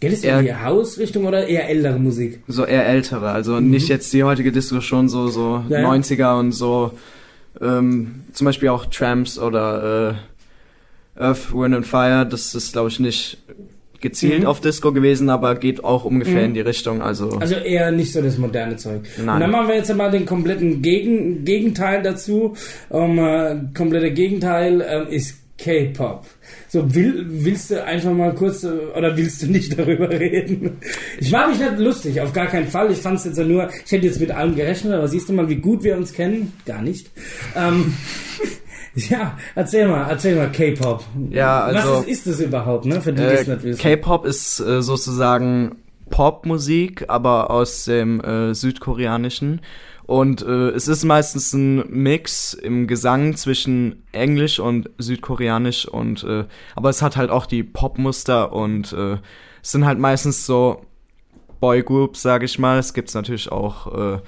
Geht 0.00 0.12
es 0.12 0.22
Eher- 0.22 0.38
in 0.40 0.46
die 0.46 0.54
Hausrichtung 0.54 1.26
oder 1.26 1.46
eher 1.46 1.68
ältere 1.68 1.98
Musik? 1.98 2.40
so 2.46 2.64
eher 2.64 2.86
ältere. 2.86 3.30
Also 3.30 3.58
nicht 3.60 3.88
jetzt 3.88 4.12
die 4.12 4.22
heutige 4.24 4.52
Disco, 4.52 4.80
schon 4.80 5.08
so 5.08 5.28
so 5.28 5.64
Ja, 5.68 5.80
ja. 5.80 5.88
90er 5.90 6.38
und 6.38 6.52
so. 6.52 6.92
Ähm, 7.60 8.22
zum 8.32 8.44
Beispiel 8.44 8.68
auch 8.68 8.86
Tramps 8.86 9.38
oder 9.38 10.14
äh, 11.16 11.20
Earth, 11.20 11.52
Wind 11.52 11.74
and 11.74 11.86
Fire. 11.86 12.24
Das 12.24 12.54
ist, 12.54 12.72
glaube 12.72 12.88
ich, 12.90 13.00
nicht 13.00 13.38
gezielt 14.00 14.42
Mhm. 14.42 14.46
auf 14.46 14.60
Disco 14.60 14.92
gewesen, 14.92 15.28
aber 15.28 15.56
geht 15.56 15.82
auch 15.82 16.04
ungefähr 16.04 16.44
in 16.44 16.54
die 16.54 16.60
Richtung. 16.60 17.02
Also, 17.02 17.30
Also 17.40 17.56
eher 17.56 17.90
nicht 17.90 18.12
so 18.12 18.22
das 18.22 18.38
moderne 18.38 18.76
Zeug. 18.76 19.00
Nein. 19.16 19.28
Und 19.34 19.40
dann 19.40 19.50
machen 19.50 19.66
wir 19.66 19.74
jetzt 19.74 19.92
mal 19.96 20.08
den 20.12 20.24
kompletten 20.24 20.80
Gegen 20.82 21.44
Gegenteil 21.44 22.02
dazu. 22.04 22.54
Um, 22.90 23.18
äh, 23.18 23.56
kompletter 23.76 24.10
Gegenteil 24.10 24.84
ähm, 24.88 25.08
ist 25.10 25.38
K-Pop. 25.58 26.24
So, 26.68 26.94
will, 26.94 27.26
willst 27.28 27.70
du 27.70 27.82
einfach 27.84 28.12
mal 28.12 28.34
kurz, 28.34 28.62
äh, 28.64 28.68
oder 28.96 29.16
willst 29.16 29.42
du 29.42 29.46
nicht 29.46 29.78
darüber 29.78 30.08
reden? 30.08 30.78
Ich 31.18 31.30
war 31.32 31.48
mich 31.48 31.58
nicht 31.58 31.78
lustig, 31.78 32.20
auf 32.20 32.32
gar 32.32 32.46
keinen 32.46 32.68
Fall. 32.68 32.90
Ich 32.92 32.98
fand 32.98 33.18
es 33.18 33.24
jetzt 33.24 33.38
nur, 33.38 33.68
ich 33.84 33.90
hätte 33.92 34.06
jetzt 34.06 34.20
mit 34.20 34.30
allem 34.30 34.54
gerechnet, 34.54 34.92
aber 34.94 35.08
siehst 35.08 35.28
du 35.28 35.32
mal, 35.32 35.48
wie 35.48 35.56
gut 35.56 35.82
wir 35.82 35.96
uns 35.96 36.12
kennen? 36.12 36.52
Gar 36.64 36.82
nicht. 36.82 37.10
Ähm, 37.56 37.94
Ja, 38.94 39.38
erzähl 39.54 39.86
mal, 39.86 40.08
erzähl 40.10 40.34
mal 40.34 40.50
K-Pop. 40.50 41.04
Ja, 41.30 41.60
also- 41.64 41.88
Was 42.00 42.00
ist, 42.06 42.08
ist 42.08 42.26
das 42.26 42.40
überhaupt, 42.40 42.84
ne? 42.84 43.00
Für 43.00 43.12
die, 43.12 43.18
die 43.22 43.28
Äh, 43.28 43.34
es 43.34 43.46
nicht 43.46 43.62
wissen. 43.62 43.80
K-Pop 43.80 44.24
ist 44.26 44.58
äh, 44.58 44.82
sozusagen 44.82 45.76
Popmusik, 46.10 47.04
aber 47.06 47.50
aus 47.50 47.84
dem 47.84 48.20
äh, 48.20 48.54
südkoreanischen. 48.54 49.60
Und 50.08 50.40
äh, 50.40 50.70
es 50.70 50.88
ist 50.88 51.04
meistens 51.04 51.52
ein 51.52 51.84
Mix 51.90 52.54
im 52.54 52.86
Gesang 52.86 53.36
zwischen 53.36 54.04
Englisch 54.12 54.58
und 54.58 54.88
Südkoreanisch 54.96 55.86
und 55.86 56.24
äh, 56.24 56.46
aber 56.74 56.88
es 56.88 57.02
hat 57.02 57.18
halt 57.18 57.28
auch 57.28 57.44
die 57.44 57.62
Popmuster 57.62 58.54
und 58.54 58.90
äh, 58.94 59.18
es 59.62 59.72
sind 59.72 59.84
halt 59.84 59.98
meistens 59.98 60.46
so 60.46 60.86
Boygroups, 61.60 62.22
sage 62.22 62.46
ich 62.46 62.58
mal. 62.58 62.78
Es 62.78 62.94
gibt 62.94 63.14
natürlich 63.14 63.52
auch 63.52 64.22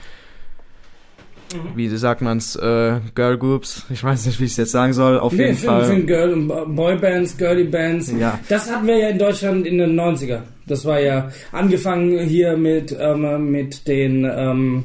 äh, 1.54 1.76
wie 1.76 1.88
sagt 1.88 2.22
man's, 2.22 2.56
äh, 2.56 2.96
Girlgroups. 3.14 3.86
Ich 3.90 4.02
weiß 4.02 4.26
nicht, 4.26 4.40
wie 4.40 4.44
ich 4.44 4.52
es 4.52 4.56
jetzt 4.56 4.72
sagen 4.72 4.92
soll. 4.92 5.18
Auf 5.18 5.32
Nee, 5.32 5.46
jeden 5.46 5.56
Fall. 5.58 5.84
für 5.84 6.00
Girl 6.02 6.32
und 6.32 6.48
Boybands, 6.76 7.36
Girly-Bands. 7.36 8.12
Ja. 8.18 8.38
Das 8.48 8.70
hatten 8.70 8.86
wir 8.86 8.96
ja 8.98 9.08
in 9.08 9.18
Deutschland 9.18 9.66
in 9.66 9.78
den 9.78 9.98
90er. 9.98 10.40
Das 10.66 10.84
war 10.84 11.00
ja 11.00 11.30
angefangen 11.52 12.18
hier 12.20 12.56
mit, 12.56 12.96
ähm, 12.98 13.50
mit 13.50 13.88
den, 13.88 14.24
ähm, 14.24 14.84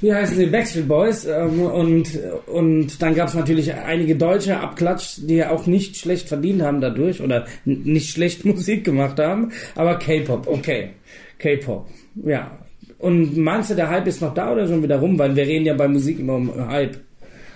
wie 0.00 0.12
heißen 0.12 0.38
die, 0.38 0.46
Backstreet 0.46 0.88
Boys. 0.88 1.24
Ähm, 1.26 1.60
und, 1.62 2.08
und 2.46 3.00
dann 3.00 3.14
gab 3.14 3.28
es 3.28 3.34
natürlich 3.34 3.72
einige 3.72 4.16
deutsche 4.16 4.58
Abklatsch, 4.58 5.18
die 5.18 5.36
ja 5.36 5.50
auch 5.50 5.66
nicht 5.66 5.96
schlecht 5.96 6.28
verdient 6.28 6.62
haben 6.62 6.80
dadurch 6.80 7.20
oder 7.20 7.46
nicht 7.64 8.10
schlecht 8.10 8.44
Musik 8.44 8.84
gemacht 8.84 9.18
haben. 9.20 9.52
Aber 9.76 9.96
K-Pop, 9.98 10.48
okay. 10.48 10.90
K-Pop, 11.38 11.86
ja. 12.24 12.58
Und 12.98 13.36
meinst 13.36 13.70
du, 13.70 13.74
der 13.74 13.90
Hype 13.90 14.06
ist 14.06 14.22
noch 14.22 14.34
da 14.34 14.52
oder 14.52 14.66
schon 14.66 14.82
wieder 14.82 14.98
rum? 14.98 15.18
Weil 15.18 15.36
wir 15.36 15.44
reden 15.44 15.66
ja 15.66 15.74
bei 15.74 15.88
Musik 15.88 16.18
immer 16.18 16.34
um 16.34 16.68
Hype. 16.68 16.98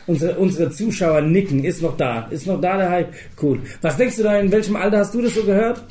Unsere, 0.07 0.39
unsere 0.39 0.71
Zuschauer 0.71 1.21
nicken, 1.21 1.65
ist 1.65 1.83
noch 1.83 1.97
da. 1.97 2.27
Ist 2.31 2.47
noch 2.47 2.61
da 2.61 2.77
der 2.77 2.91
Hype? 2.91 3.13
Cool. 3.41 3.61
Was 3.81 3.97
denkst 3.97 4.17
du 4.17 4.23
da, 4.23 4.39
in 4.39 4.51
welchem 4.51 4.77
Alter 4.77 4.99
hast 4.99 5.15
du 5.15 5.23
das 5.23 5.35
so 5.35 5.45
gehört? 5.45 5.85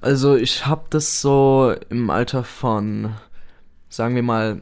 Also 0.00 0.36
ich 0.36 0.66
habe 0.66 0.82
das 0.90 1.20
so 1.20 1.74
im 1.88 2.10
Alter 2.10 2.44
von, 2.44 3.14
sagen 3.88 4.14
wir 4.14 4.22
mal, 4.22 4.60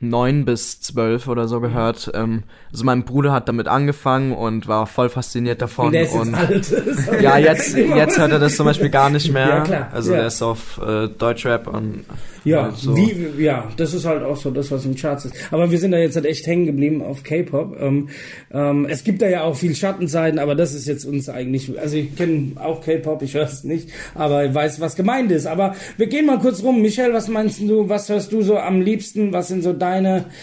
neun 0.00 0.44
bis 0.44 0.80
zwölf 0.80 1.26
oder 1.26 1.48
so 1.48 1.60
gehört. 1.60 2.10
Ähm, 2.14 2.44
also 2.70 2.84
mein 2.84 3.04
Bruder 3.04 3.32
hat 3.32 3.48
damit 3.48 3.66
angefangen 3.66 4.32
und 4.32 4.68
war 4.68 4.86
voll 4.86 5.08
fasziniert 5.08 5.60
davon. 5.60 5.90
Der 5.92 6.02
ist 6.02 6.14
jetzt 6.14 6.20
und 6.26 6.34
alt. 6.34 6.72
Ja, 7.22 7.36
jetzt, 7.38 7.76
jetzt 7.76 8.18
hört 8.18 8.30
er 8.30 8.38
das 8.38 8.56
zum 8.56 8.66
Beispiel 8.66 8.90
gar 8.90 9.10
nicht 9.10 9.32
mehr. 9.32 9.48
Ja, 9.48 9.60
klar. 9.62 9.88
Also 9.92 10.12
Ja. 10.12 10.18
der 10.18 10.26
ist 10.28 10.40
auf 10.42 10.80
äh, 10.86 11.08
Deutschrap 11.08 11.66
und 11.66 12.04
Ja, 12.44 12.64
halt 12.64 12.76
so. 12.76 12.96
wie, 12.96 13.42
ja, 13.42 13.68
das 13.76 13.92
ist 13.92 14.04
halt 14.04 14.22
auch 14.22 14.36
so 14.36 14.50
das, 14.52 14.70
was 14.70 14.82
den 14.84 14.94
Charts 14.94 15.24
ist. 15.24 15.34
Aber 15.50 15.70
wir 15.70 15.78
sind 15.78 15.90
da 15.90 15.98
jetzt 15.98 16.14
halt 16.14 16.26
echt 16.26 16.46
hängen 16.46 16.66
geblieben 16.66 17.02
auf 17.02 17.24
K-Pop. 17.24 17.76
Ähm, 17.80 18.08
ähm, 18.52 18.86
es 18.88 19.02
gibt 19.02 19.20
da 19.20 19.28
ja 19.28 19.42
auch 19.42 19.56
viel 19.56 19.74
Schattenseiten, 19.74 20.38
aber 20.38 20.54
das 20.54 20.74
ist 20.74 20.86
jetzt 20.86 21.04
uns 21.06 21.28
eigentlich, 21.28 21.76
also 21.80 21.96
ich 21.96 22.14
kenne 22.14 22.52
auch 22.62 22.82
K-Pop, 22.82 23.22
ich 23.22 23.34
höre 23.34 23.42
es 23.46 23.64
nicht, 23.64 23.88
aber 24.14 24.44
ich 24.44 24.54
weiß, 24.54 24.80
was 24.80 24.94
gemeint 24.94 25.32
ist. 25.32 25.46
Aber 25.46 25.74
wir 25.96 26.06
gehen 26.06 26.26
mal 26.26 26.38
kurz 26.38 26.62
rum. 26.62 26.82
Michelle, 26.82 27.12
was 27.14 27.26
meinst 27.26 27.60
du, 27.62 27.88
was 27.88 28.08
hörst 28.08 28.30
du 28.32 28.42
so 28.42 28.56
am 28.58 28.80
liebsten? 28.80 29.32
Was 29.32 29.48
sind 29.48 29.64
so 29.64 29.72
deine 29.72 29.87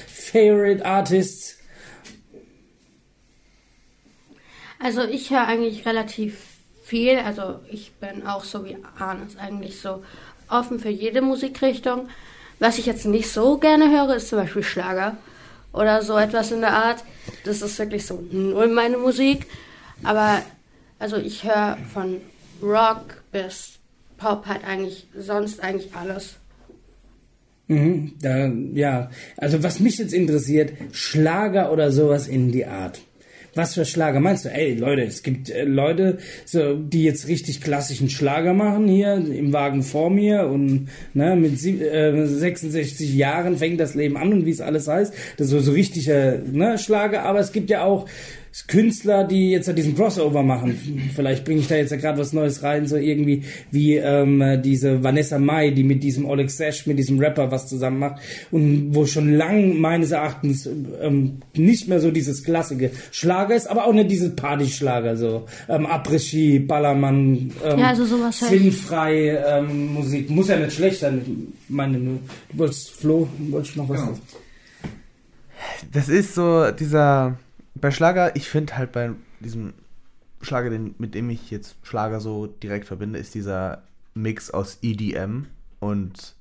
Favorite 0.07 0.85
Artists? 0.85 1.57
Also 4.79 5.03
ich 5.03 5.31
höre 5.31 5.47
eigentlich 5.47 5.85
relativ 5.85 6.37
viel. 6.83 7.17
Also 7.17 7.59
ich 7.71 7.93
bin 7.93 8.25
auch 8.27 8.43
so 8.43 8.65
wie 8.65 8.77
Arnes 8.97 9.37
eigentlich 9.37 9.79
so 9.79 10.03
offen 10.49 10.79
für 10.79 10.89
jede 10.89 11.21
Musikrichtung. 11.21 12.09
Was 12.59 12.77
ich 12.77 12.85
jetzt 12.85 13.05
nicht 13.05 13.29
so 13.29 13.57
gerne 13.57 13.89
höre, 13.91 14.15
ist 14.15 14.29
zum 14.29 14.39
Beispiel 14.39 14.63
Schlager 14.63 15.17
oder 15.73 16.01
so 16.01 16.17
etwas 16.17 16.51
in 16.51 16.61
der 16.61 16.73
Art. 16.73 17.03
Das 17.43 17.61
ist 17.61 17.77
wirklich 17.79 18.05
so 18.05 18.23
null 18.31 18.67
meine 18.67 18.97
Musik. 18.97 19.47
Aber 20.03 20.41
also 20.99 21.17
ich 21.17 21.43
höre 21.43 21.77
von 21.93 22.21
Rock 22.61 23.23
bis 23.31 23.79
Pop 24.17 24.45
halt 24.45 24.63
eigentlich 24.63 25.07
sonst 25.17 25.59
eigentlich 25.61 25.93
alles. 25.95 26.35
Mhm, 27.67 28.13
da, 28.21 28.51
ja, 28.73 29.09
also 29.37 29.63
was 29.63 29.79
mich 29.79 29.97
jetzt 29.97 30.13
interessiert, 30.13 30.73
Schlager 30.91 31.71
oder 31.71 31.91
sowas 31.91 32.27
in 32.27 32.51
die 32.51 32.65
Art. 32.65 33.01
Was 33.55 33.73
für 33.73 33.85
Schlager 33.85 34.19
meinst 34.19 34.43
du? 34.43 34.49
Ey, 34.49 34.73
Leute, 34.73 35.03
es 35.03 35.23
gibt 35.23 35.49
äh, 35.49 35.63
Leute, 35.63 36.17
so, 36.43 36.75
die 36.75 37.05
jetzt 37.05 37.29
richtig 37.29 37.61
klassischen 37.61 38.09
Schlager 38.09 38.53
machen 38.53 38.89
hier 38.89 39.13
im 39.13 39.53
Wagen 39.53 39.81
vor 39.81 40.09
mir 40.09 40.47
und 40.47 40.89
ne, 41.13 41.37
mit 41.37 41.57
sieb, 41.57 41.81
äh, 41.81 42.27
66 42.27 43.15
Jahren 43.15 43.57
fängt 43.57 43.79
das 43.79 43.95
Leben 43.95 44.17
an 44.17 44.33
und 44.33 44.45
wie 44.45 44.51
es 44.51 44.59
alles 44.59 44.89
heißt. 44.89 45.13
Das 45.37 45.47
ist 45.47 45.51
so, 45.51 45.59
so 45.61 45.71
richtiger 45.71 46.37
ne, 46.39 46.77
Schlager, 46.77 47.23
aber 47.23 47.39
es 47.39 47.53
gibt 47.53 47.69
ja 47.69 47.85
auch 47.85 48.07
Künstler, 48.67 49.25
die 49.25 49.51
jetzt 49.51 49.67
halt 49.67 49.77
diesen 49.77 49.95
Crossover 49.95 50.41
machen. 50.41 50.79
Vielleicht 51.13 51.43
bringe 51.43 51.59
ich 51.59 51.67
da 51.67 51.75
jetzt 51.75 51.91
ja 51.91 51.97
gerade 51.97 52.17
was 52.19 52.31
Neues 52.31 52.63
rein, 52.63 52.87
so 52.87 52.95
irgendwie 52.95 53.43
wie 53.69 53.95
ähm, 53.97 54.61
diese 54.63 55.03
Vanessa 55.03 55.37
Mai, 55.39 55.71
die 55.71 55.83
mit 55.83 56.01
diesem 56.03 56.25
Oleg 56.25 56.49
Sesh, 56.49 56.87
mit 56.87 56.97
diesem 56.97 57.19
Rapper 57.19 57.51
was 57.51 57.67
zusammen 57.67 57.99
macht 57.99 58.21
und 58.51 58.95
wo 58.95 59.05
schon 59.05 59.33
lang 59.35 59.77
meines 59.79 60.11
Erachtens 60.11 60.69
ähm, 61.01 61.39
nicht 61.53 61.89
mehr 61.89 61.99
so 61.99 62.11
dieses 62.11 62.43
klassische 62.43 62.91
Schlager 63.11 63.55
ist, 63.55 63.67
aber 63.69 63.85
auch 63.85 63.93
nicht 63.93 64.09
dieses 64.09 64.35
Partyschlager, 64.35 65.17
so 65.17 65.45
ähm, 65.67 65.85
Après-Ski, 65.85 66.59
Ballermann, 66.59 67.51
ähm, 67.63 67.79
Ja, 67.79 67.87
also 67.89 68.05
sowas 68.05 68.41
ich. 68.41 68.47
sinnfrei 68.47 69.37
ähm, 69.45 69.93
Musik. 69.95 70.29
Muss 70.29 70.47
ja 70.47 70.57
nicht 70.57 70.71
schlecht 70.73 71.01
sein. 71.01 71.21
Ich 71.67 71.69
meine, 71.75 71.97
du 71.99 72.19
wolltest, 72.53 72.91
Flo, 72.91 73.27
wolltest 73.49 73.75
du 73.75 73.79
noch 73.81 73.89
was 73.89 73.99
Genau. 73.99 74.11
sagen? 74.13 74.21
Das 75.91 76.09
ist 76.09 76.35
so 76.35 76.71
dieser. 76.71 77.37
Bei 77.75 77.91
Schlager, 77.91 78.35
ich 78.35 78.49
finde 78.49 78.77
halt 78.77 78.91
bei 78.91 79.11
diesem 79.39 79.73
Schlager, 80.41 80.69
den, 80.69 80.95
mit 80.97 81.13
dem 81.15 81.29
ich 81.29 81.51
jetzt 81.51 81.75
Schlager 81.83 82.19
so 82.19 82.47
direkt 82.47 82.85
verbinde, 82.85 83.19
ist 83.19 83.35
dieser 83.35 83.83
Mix 84.13 84.49
aus 84.49 84.79
EDM 84.81 85.47
und 85.79 86.35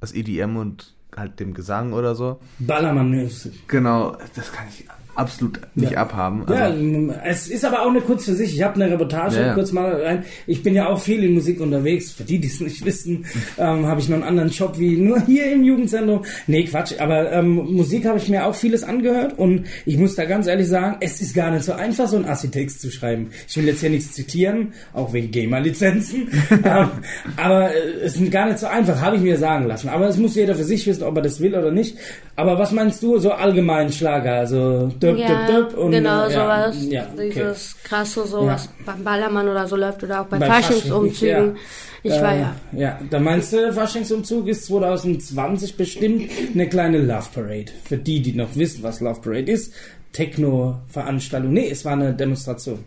aus 0.00 0.12
EDM 0.12 0.56
und 0.56 0.94
halt 1.16 1.38
dem 1.40 1.54
Gesang 1.54 1.92
oder 1.92 2.14
so. 2.14 2.40
Ballermann-Musik. 2.58 3.68
Genau, 3.68 4.16
das 4.34 4.52
kann 4.52 4.66
ich 4.68 4.86
absolut 5.14 5.60
nicht 5.74 5.92
Ja. 5.92 5.98
abhaben. 5.98 6.44
Ja, 6.48 6.66
Also, 6.66 7.14
es 7.24 7.48
ist 7.48 7.64
aber 7.64 7.82
auch 7.82 7.90
eine 7.90 8.00
Kunst 8.00 8.24
für 8.26 8.34
sich. 8.34 8.54
Ich 8.54 8.62
habe 8.62 8.76
eine 8.76 8.90
Reportage 8.92 9.36
Ja, 9.36 9.46
ja. 9.48 9.54
kurz 9.54 9.72
mal 9.72 10.00
rein. 10.02 10.24
Ich 10.46 10.62
bin 10.62 10.74
ja 10.74 10.88
auch 10.88 11.00
viel 11.00 11.22
in 11.24 11.34
Musik 11.34 11.60
unterwegs. 11.60 12.12
Für 12.12 12.24
die, 12.24 12.38
die 12.38 12.48
es 12.48 12.60
nicht 12.60 12.84
wissen, 12.84 13.24
ähm, 13.58 13.86
habe 13.86 14.00
ich 14.00 14.08
noch 14.08 14.16
einen 14.16 14.24
anderen 14.24 14.50
Job 14.50 14.78
wie 14.78 14.96
nur 14.96 15.20
hier 15.26 15.52
im 15.52 15.64
Jugendzentrum. 15.64 16.24
Nee, 16.46 16.64
Quatsch. 16.64 16.94
Aber 16.98 17.30
ähm, 17.32 17.54
Musik 17.54 18.06
habe 18.06 18.18
ich 18.18 18.28
mir 18.28 18.46
auch 18.46 18.54
vieles 18.54 18.82
angehört 18.84 19.38
und 19.38 19.66
ich 19.86 19.96
muss 19.98 20.14
da 20.14 20.24
ganz 20.24 20.46
ehrlich 20.46 20.68
sagen, 20.68 20.96
es 21.00 21.20
ist 21.20 21.34
gar 21.34 21.50
nicht 21.50 21.64
so 21.64 21.72
einfach, 21.72 22.08
so 22.08 22.16
einen 22.16 22.24
Assi-Text 22.26 22.80
zu 22.80 22.90
schreiben. 22.90 23.30
Ich 23.48 23.56
will 23.56 23.66
jetzt 23.66 23.80
hier 23.80 23.90
nichts 23.90 24.12
zitieren, 24.12 24.72
auch 24.92 25.12
wegen 25.12 25.30
Gamer-Lizenzen. 25.30 26.28
ähm, 26.64 26.88
aber 27.36 27.70
äh, 27.74 27.78
es 28.04 28.16
ist 28.16 28.30
gar 28.30 28.46
nicht 28.46 28.58
so 28.58 28.66
einfach, 28.66 29.00
habe 29.00 29.16
ich 29.16 29.22
mir 29.22 29.36
sagen 29.36 29.66
lassen. 29.66 29.88
Aber 29.88 30.08
es 30.08 30.16
muss 30.16 30.34
jeder 30.36 30.54
für 30.54 30.64
sich 30.64 30.86
wissen, 30.86 31.02
ob 31.02 31.16
er 31.16 31.22
das 31.22 31.40
will 31.40 31.54
oder 31.54 31.70
nicht. 31.70 31.96
Aber 32.36 32.58
was 32.58 32.72
meinst 32.72 33.02
du, 33.02 33.18
so 33.18 33.32
allgemein 33.32 33.92
Schlager? 33.92 34.32
Also 34.36 34.90
döp, 35.02 35.18
ja, 35.18 35.46
döp, 35.46 35.70
döp 35.70 35.78
und 35.78 35.90
genau 35.90 36.28
sowas. 36.28 36.76
Ja, 36.88 37.06
okay. 37.12 37.30
Dieses 37.34 37.76
krasse, 37.82 38.26
so 38.26 38.40
Ja. 38.46 38.54
was 38.54 38.68
beim 38.86 39.02
Ballermann 39.04 39.48
oder 39.48 39.66
so 39.66 39.76
läuft 39.76 40.02
oder 40.02 40.22
auch 40.22 40.26
bei, 40.26 40.38
Bei 40.38 40.46
Faschingsumzügen. 40.46 41.56
Fasching, 41.56 41.56
Ich 42.04 42.20
war 42.20 42.34
Äh, 42.34 42.40
ja. 42.40 42.54
Ja, 42.72 42.98
da 43.10 43.20
meinst 43.20 43.52
du, 43.52 43.72
Faschingsumzug 43.72 44.48
ist 44.48 44.66
2020 44.66 45.76
bestimmt 45.76 46.30
eine 46.52 46.68
kleine 46.68 46.98
Love 46.98 47.28
Parade. 47.34 47.66
Für 47.84 47.96
die, 47.96 48.20
die 48.20 48.32
noch 48.32 48.56
wissen, 48.56 48.82
was 48.82 49.00
Love 49.00 49.20
Parade 49.20 49.50
ist. 49.52 49.72
Techno-Veranstaltung. 50.12 51.52
Nee, 51.52 51.68
es 51.70 51.84
war 51.84 51.92
eine 51.92 52.12
Demonstration. 52.12 52.80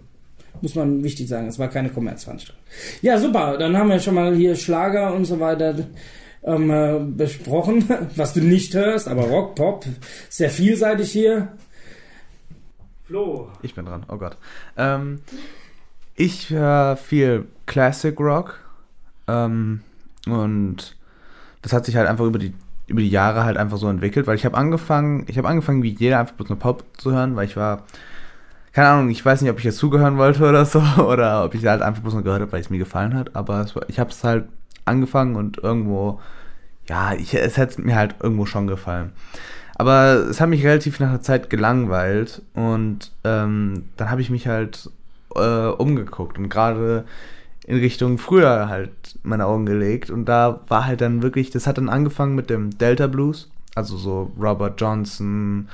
Muss 0.61 0.75
man 0.75 1.03
wichtig 1.03 1.27
sagen, 1.27 1.47
es 1.47 1.59
war 1.59 1.69
keine 1.69 1.89
Kommerzveranstaltung. 1.89 2.61
Ja, 3.01 3.17
super. 3.17 3.57
Dann 3.57 3.77
haben 3.77 3.89
wir 3.89 3.99
schon 3.99 4.15
mal 4.15 4.35
hier 4.35 4.55
Schlager 4.55 5.13
und 5.13 5.25
so 5.25 5.39
weiter 5.39 5.75
ähm, 6.43 6.69
äh, 6.69 6.99
besprochen, 6.99 7.85
was 8.15 8.33
du 8.33 8.41
nicht 8.41 8.73
hörst, 8.73 9.07
aber 9.07 9.23
Rock, 9.23 9.55
Pop, 9.55 9.85
sehr 10.29 10.49
vielseitig 10.49 11.11
hier. 11.11 11.49
Flo. 13.07 13.49
ich 13.61 13.75
bin 13.75 13.85
dran, 13.85 14.03
oh 14.07 14.17
Gott. 14.17 14.37
Ähm, 14.77 15.21
ich 16.15 16.49
höre 16.49 16.97
viel 16.97 17.45
Classic 17.67 18.19
Rock. 18.19 18.59
Ähm, 19.27 19.81
und 20.27 20.95
das 21.61 21.73
hat 21.73 21.85
sich 21.85 21.95
halt 21.95 22.07
einfach 22.07 22.25
über 22.25 22.39
die, 22.39 22.53
über 22.87 23.01
die 23.01 23.09
Jahre 23.09 23.43
halt 23.43 23.57
einfach 23.57 23.77
so 23.77 23.89
entwickelt, 23.89 24.27
weil 24.27 24.35
ich 24.35 24.45
habe 24.45 24.57
angefangen, 24.57 25.25
ich 25.27 25.37
habe 25.37 25.47
angefangen 25.47 25.83
wie 25.83 25.89
jeder 25.89 26.19
einfach 26.19 26.35
bloß 26.35 26.49
nur 26.49 26.59
Pop 26.59 26.83
zu 26.97 27.11
hören, 27.11 27.35
weil 27.35 27.45
ich 27.45 27.55
war, 27.55 27.83
keine 28.71 28.89
Ahnung, 28.89 29.09
ich 29.09 29.23
weiß 29.23 29.41
nicht, 29.41 29.51
ob 29.51 29.59
ich 29.59 29.65
jetzt 29.65 29.77
zugehören 29.77 30.17
wollte 30.17 30.47
oder 30.47 30.65
so, 30.65 30.79
oder 30.97 31.45
ob 31.45 31.53
ich 31.53 31.65
halt 31.65 31.81
einfach 31.81 32.01
bloß 32.01 32.13
nur 32.13 32.23
gehört 32.23 32.41
habe, 32.41 32.51
weil 32.51 32.61
es 32.61 32.69
mir 32.69 32.79
gefallen 32.79 33.13
hat, 33.13 33.35
aber 33.35 33.65
war, 33.75 33.89
ich 33.89 33.99
habe 33.99 34.09
es 34.09 34.23
halt 34.23 34.45
angefangen 34.85 35.35
und 35.35 35.57
irgendwo, 35.57 36.19
ja, 36.87 37.13
ich, 37.13 37.33
es 37.33 37.57
hätte 37.57 37.81
mir 37.81 37.95
halt 37.95 38.15
irgendwo 38.21 38.45
schon 38.45 38.67
gefallen. 38.67 39.11
Aber 39.75 40.27
es 40.29 40.39
hat 40.39 40.49
mich 40.49 40.65
relativ 40.65 40.99
nach 40.99 41.09
einer 41.09 41.21
Zeit 41.21 41.49
gelangweilt 41.49 42.41
und 42.53 43.11
ähm, 43.23 43.85
dann 43.97 44.09
habe 44.09 44.21
ich 44.21 44.29
mich 44.29 44.47
halt 44.47 44.89
äh, 45.35 45.67
umgeguckt 45.67 46.37
und 46.37 46.49
gerade 46.49 47.05
in 47.67 47.77
Richtung 47.77 48.17
früher 48.17 48.69
halt 48.69 48.91
meine 49.23 49.45
Augen 49.45 49.65
gelegt 49.65 50.09
und 50.09 50.25
da 50.25 50.61
war 50.69 50.85
halt 50.85 51.01
dann 51.01 51.21
wirklich, 51.21 51.49
das 51.49 51.67
hat 51.67 51.77
dann 51.77 51.89
angefangen 51.89 52.35
mit 52.35 52.49
dem 52.49 52.77
Delta 52.77 53.07
Blues, 53.07 53.51
also 53.75 53.97
so 53.97 54.31
Robert 54.39 54.79
Johnson, 54.79 55.67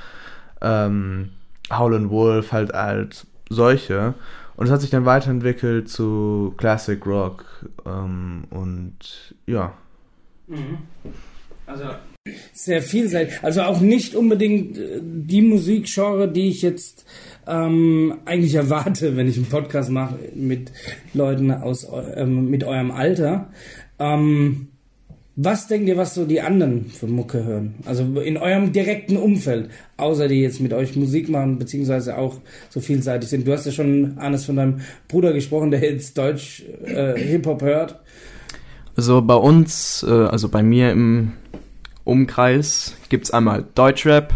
ähm, 0.61 1.29
Howlin' 1.71 2.09
Wolf, 2.09 2.51
halt 2.51 2.73
halt 2.73 3.27
solche. 3.49 4.15
Und 4.55 4.65
es 4.65 4.71
hat 4.71 4.81
sich 4.81 4.89
dann 4.89 5.05
weiterentwickelt 5.05 5.89
zu 5.89 6.53
Classic 6.57 7.03
Rock 7.05 7.45
ähm, 7.85 8.43
und 8.49 9.35
ja. 9.45 9.73
Also 11.65 11.85
sehr 12.53 12.81
vielseitig. 12.81 13.33
Also 13.41 13.61
auch 13.63 13.81
nicht 13.81 14.15
unbedingt 14.15 14.77
äh, 14.77 14.99
die 15.01 15.41
Musikgenre, 15.41 16.31
die 16.31 16.49
ich 16.49 16.61
jetzt 16.61 17.05
ähm, 17.47 18.19
eigentlich 18.25 18.55
erwarte, 18.55 19.17
wenn 19.17 19.27
ich 19.27 19.37
einen 19.37 19.47
Podcast 19.47 19.89
mache 19.89 20.19
mit 20.35 20.71
Leuten 21.13 21.51
aus 21.51 21.87
ähm, 22.15 22.49
mit 22.49 22.63
eurem 22.63 22.91
Alter. 22.91 23.49
Ähm, 23.99 24.67
was 25.37 25.67
denkt 25.67 25.87
ihr, 25.87 25.97
was 25.97 26.13
so 26.13 26.25
die 26.25 26.41
anderen 26.41 26.85
für 26.87 27.07
Mucke 27.07 27.43
hören? 27.43 27.75
Also 27.85 28.03
in 28.19 28.37
eurem 28.37 28.73
direkten 28.73 29.17
Umfeld, 29.17 29.69
außer 29.97 30.27
die 30.27 30.41
jetzt 30.41 30.59
mit 30.59 30.73
euch 30.73 30.95
Musik 30.95 31.29
machen, 31.29 31.57
beziehungsweise 31.57 32.17
auch 32.17 32.35
so 32.69 32.81
vielseitig 32.81 33.29
sind. 33.29 33.47
Du 33.47 33.53
hast 33.53 33.65
ja 33.65 33.71
schon, 33.71 34.17
Hannes, 34.19 34.45
von 34.45 34.57
deinem 34.57 34.81
Bruder 35.07 35.33
gesprochen, 35.33 35.71
der 35.71 35.79
jetzt 35.79 36.17
Deutsch 36.17 36.63
äh, 36.83 37.17
Hip-Hop 37.17 37.61
hört. 37.61 37.99
Also 38.95 39.21
bei 39.21 39.35
uns, 39.35 40.05
äh, 40.07 40.11
also 40.11 40.49
bei 40.49 40.61
mir 40.61 40.91
im 40.91 41.31
Umkreis 42.11 42.95
gibt's 43.09 43.31
einmal 43.31 43.65
Deutschrap, 43.75 44.33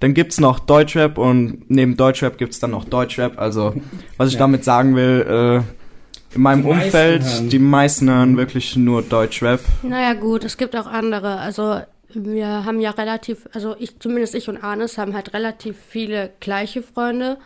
dann 0.00 0.14
gibt's 0.14 0.40
noch 0.40 0.58
Deutschrap 0.60 1.18
und 1.18 1.68
neben 1.68 1.96
Deutschrap 1.96 2.38
gibt's 2.38 2.58
dann 2.60 2.70
noch 2.70 2.84
Deutschrap. 2.84 3.38
Also 3.38 3.74
was 4.16 4.28
ich 4.28 4.34
Ja. 4.34 4.40
damit 4.40 4.64
sagen 4.64 4.96
will, 4.96 5.62
äh, 5.62 6.34
in 6.34 6.42
meinem 6.42 6.62
Die 6.62 6.68
meisten 6.68 6.84
Umfeld, 6.86 7.22
hören. 7.24 7.48
die 7.50 7.58
meisten 7.58 8.08
hören 8.10 8.36
wirklich 8.36 8.76
nur 8.76 9.02
Deutschrap. 9.02 9.60
Naja 9.82 10.14
gut, 10.14 10.44
es 10.44 10.56
gibt 10.56 10.76
auch 10.76 10.86
andere. 10.86 11.38
Also 11.38 11.80
wir 12.14 12.64
haben 12.64 12.80
ja 12.80 12.90
relativ, 12.90 13.48
also 13.52 13.74
ich, 13.78 13.98
zumindest 14.00 14.34
ich 14.34 14.48
und 14.48 14.56
Arnes 14.62 14.96
haben 14.96 15.14
halt 15.14 15.34
relativ 15.34 15.76
viele 15.88 16.30
gleiche 16.40 16.82
Freunde. 16.82 17.36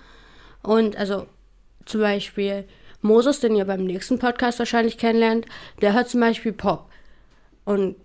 Und 0.62 0.96
also 0.96 1.26
zum 1.86 2.00
Beispiel 2.02 2.64
Moses, 3.02 3.40
den 3.40 3.56
ihr 3.56 3.64
beim 3.66 3.84
nächsten 3.84 4.18
Podcast 4.18 4.58
wahrscheinlich 4.58 4.96
kennenlernt, 4.98 5.46
der 5.82 5.92
hört 5.94 6.08
zum 6.08 6.20
Beispiel 6.20 6.52
Pop. 6.52 6.88
Und 7.64 7.96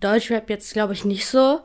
Deutschrap 0.00 0.50
jetzt 0.50 0.72
glaube 0.72 0.92
ich 0.92 1.04
nicht 1.04 1.26
so. 1.26 1.60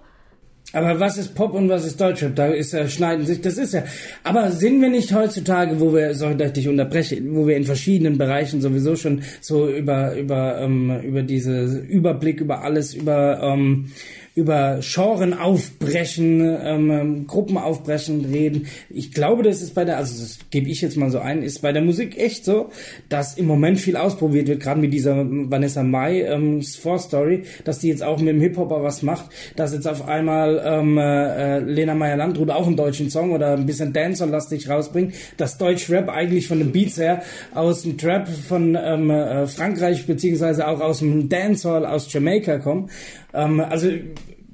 Aber 0.72 1.00
was 1.00 1.18
ist 1.18 1.34
Pop 1.34 1.56
und 1.56 1.68
was 1.68 1.84
ist 1.84 2.00
Deutschrap? 2.00 2.36
Da 2.36 2.48
ist 2.48 2.74
ja, 2.74 2.88
schneiden 2.88 3.26
sich, 3.26 3.42
das 3.42 3.58
ist 3.58 3.74
ja. 3.74 3.84
Aber 4.24 4.52
sind 4.52 4.80
wir 4.82 4.90
nicht 4.90 5.12
heutzutage, 5.14 5.80
wo 5.80 5.94
wir, 5.94 6.14
sorry, 6.14 6.38
dass 6.38 6.50
ich 6.50 6.54
dich 6.54 6.68
unterbreche, 6.68 7.20
wo 7.32 7.48
wir 7.48 7.58
in 7.58 7.64
verschiedenen 7.64 8.20
Bereichen 8.20 8.62
sowieso 8.62 8.96
schon 8.96 9.24
so 9.42 9.68
über, 9.68 10.16
über, 10.16 10.60
ähm, 10.62 11.00
über 11.02 11.24
diese 11.24 11.80
Überblick 11.80 12.40
über 12.40 12.64
alles, 12.64 12.94
über, 12.94 13.40
ähm, 13.42 13.92
über 14.36 14.80
Genren 14.82 15.34
aufbrechen, 15.34 16.42
ähm, 16.42 16.92
ähm, 16.92 17.28
Gruppen 17.28 17.58
aufbrechen 17.58 18.26
reden. 18.26 18.68
Ich 18.90 19.12
glaube, 19.12 19.44
das 19.44 19.62
ist 19.62 19.74
bei 19.74 19.86
der, 19.86 19.98
also 19.98 20.22
das 20.22 20.40
gebe 20.50 20.70
ich 20.70 20.82
jetzt 20.82 20.98
mal 20.98 21.10
so 21.10 21.20
ein, 21.20 21.44
ist 21.44 21.62
bei 21.62 21.72
der 21.72 21.82
Musik 21.82 22.18
echt 22.18 22.46
so, 22.46 22.70
dass 23.10 23.38
im 23.38 23.46
Moment 23.46 23.80
viel 23.80 23.98
ausprobiert 23.98 24.48
wird, 24.48 24.62
gerade 24.62 24.80
mit 24.80 24.94
dieser 24.94 25.26
Vanessa 25.28 25.84
Mai 25.84 26.22
ähm, 26.22 26.62
Story, 26.62 27.44
dass 27.64 27.80
die 27.80 27.90
jetzt 27.90 28.04
auch 28.04 28.20
mit 28.20 28.30
dem 28.30 28.42
Hip-Hopper 28.42 28.84
was 28.84 29.02
macht, 29.02 29.26
dass 29.56 29.74
jetzt 29.74 29.88
auf 29.88 30.08
einmal 30.08 30.62
ähm, 30.64 30.98
äh, 30.98 31.60
Lena 31.60 31.96
Meyer-Landrut 31.96 32.50
auch 32.50 32.68
einen 32.68 32.76
deutschen 32.76 33.10
Song 33.10 33.32
oder 33.32 33.54
ein 33.54 33.66
bisschen 33.66 33.94
Dancer-lastig 33.94 34.70
rausbringt, 34.70 35.14
dass 35.38 35.58
Deutsch-Rap 35.58 36.10
eigentlich 36.10 36.48
von 36.48 36.60
den 36.60 36.72
Beats 36.72 36.98
her 36.98 37.24
aus 37.54 37.84
dem 37.84 37.98
Trap 37.98 38.28
von 38.28 38.78
ähm, 38.82 39.10
äh, 39.10 39.48
Frankreich 39.48 40.06
beziehungsweise 40.06 40.68
auch 40.68 40.80
aus 40.80 41.00
dem 41.00 41.30
Dancehall 41.30 41.86
aus 41.86 42.12
Jamaika 42.12 42.60
kommt. 42.60 42.90
Ähm, 43.34 43.60
also 43.60 43.90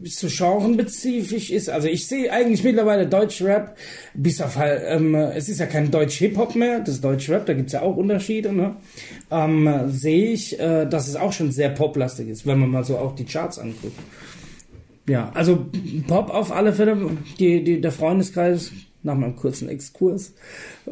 so 0.03 0.27
genrespezifisch 0.27 1.51
ist. 1.51 1.69
Also 1.69 1.87
ich 1.87 2.07
sehe 2.07 2.31
eigentlich 2.31 2.63
mittlerweile 2.63 3.07
Deutschrap, 3.07 3.77
bis 4.13 4.41
auf 4.41 4.57
halt, 4.57 4.81
ähm, 4.85 5.15
es 5.15 5.49
ist 5.49 5.59
ja 5.59 5.65
kein 5.65 5.89
Deutsch-Hip-Hop 5.89 6.55
mehr, 6.55 6.79
das 6.79 6.95
ist 6.95 7.03
Deutschrap, 7.03 7.45
da 7.45 7.53
gibt's 7.53 7.73
ja 7.73 7.81
auch 7.81 7.95
Unterschiede, 7.95 8.51
ne? 8.51 8.75
Ähm, 9.31 9.69
sehe 9.87 10.31
ich, 10.33 10.59
äh, 10.59 10.85
dass 10.85 11.07
es 11.07 11.15
auch 11.15 11.31
schon 11.31 11.51
sehr 11.51 11.69
poplastig 11.69 12.27
ist, 12.27 12.45
wenn 12.45 12.59
man 12.59 12.69
mal 12.69 12.83
so 12.83 12.97
auch 12.97 13.15
die 13.15 13.25
Charts 13.25 13.57
anguckt. 13.57 13.97
Ja, 15.07 15.31
also 15.33 15.67
Pop 16.07 16.29
auf 16.29 16.51
alle 16.51 16.73
Fälle, 16.73 16.97
die, 17.39 17.63
die, 17.63 17.79
der 17.79 17.91
Freundeskreis, 17.91 18.71
nach 19.03 19.15
meinem 19.15 19.35
kurzen 19.35 19.69
Exkurs. 19.69 20.33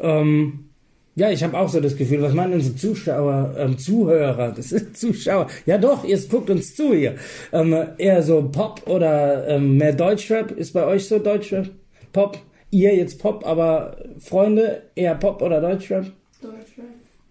Ähm, 0.00 0.70
ja, 1.16 1.30
ich 1.30 1.44
habe 1.44 1.56
auch 1.56 1.68
so 1.68 1.80
das 1.80 1.96
Gefühl, 1.96 2.22
was 2.22 2.34
meinen 2.34 2.54
unsere 2.54 2.74
Zuschauer, 2.74 3.54
ähm, 3.56 3.78
Zuhörer, 3.78 4.52
das 4.52 4.72
ist 4.72 4.96
Zuschauer, 4.96 5.48
ja 5.64 5.78
doch, 5.78 6.04
ihr 6.04 6.18
guckt 6.28 6.50
uns 6.50 6.74
zu 6.74 6.92
hier. 6.92 7.14
Ähm, 7.52 7.74
eher 7.98 8.22
so 8.22 8.42
Pop 8.50 8.82
oder 8.86 9.46
ähm, 9.48 9.76
mehr 9.76 9.92
Deutschrap, 9.92 10.50
ist 10.50 10.72
bei 10.72 10.84
euch 10.84 11.06
so 11.06 11.18
Deutschrap? 11.18 11.70
Pop? 12.12 12.38
Ihr 12.70 12.96
jetzt 12.96 13.20
Pop, 13.20 13.46
aber 13.46 13.96
Freunde 14.18 14.82
eher 14.96 15.14
Pop 15.14 15.40
oder 15.40 15.60
Deutschrap? 15.60 16.06
Deutschrap. 16.42 16.86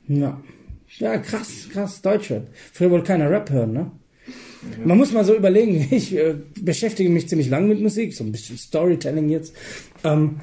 Ja. 0.08 0.42
Ja, 1.00 1.18
krass, 1.18 1.68
krass, 1.72 2.02
Deutschrap. 2.02 2.48
Früher 2.72 2.92
wollte 2.92 3.08
keiner 3.08 3.30
Rap 3.30 3.50
hören, 3.50 3.74
ne? 3.74 3.92
Man 4.86 4.98
muss 4.98 5.12
mal 5.12 5.26
so 5.26 5.36
überlegen, 5.36 5.88
ich 5.92 6.16
äh, 6.16 6.36
beschäftige 6.62 7.10
mich 7.10 7.28
ziemlich 7.28 7.50
lang 7.50 7.68
mit 7.68 7.82
Musik, 7.82 8.14
so 8.14 8.24
ein 8.24 8.32
bisschen 8.32 8.58
Storytelling 8.58 9.30
jetzt. 9.30 9.54
Ähm, 10.04 10.38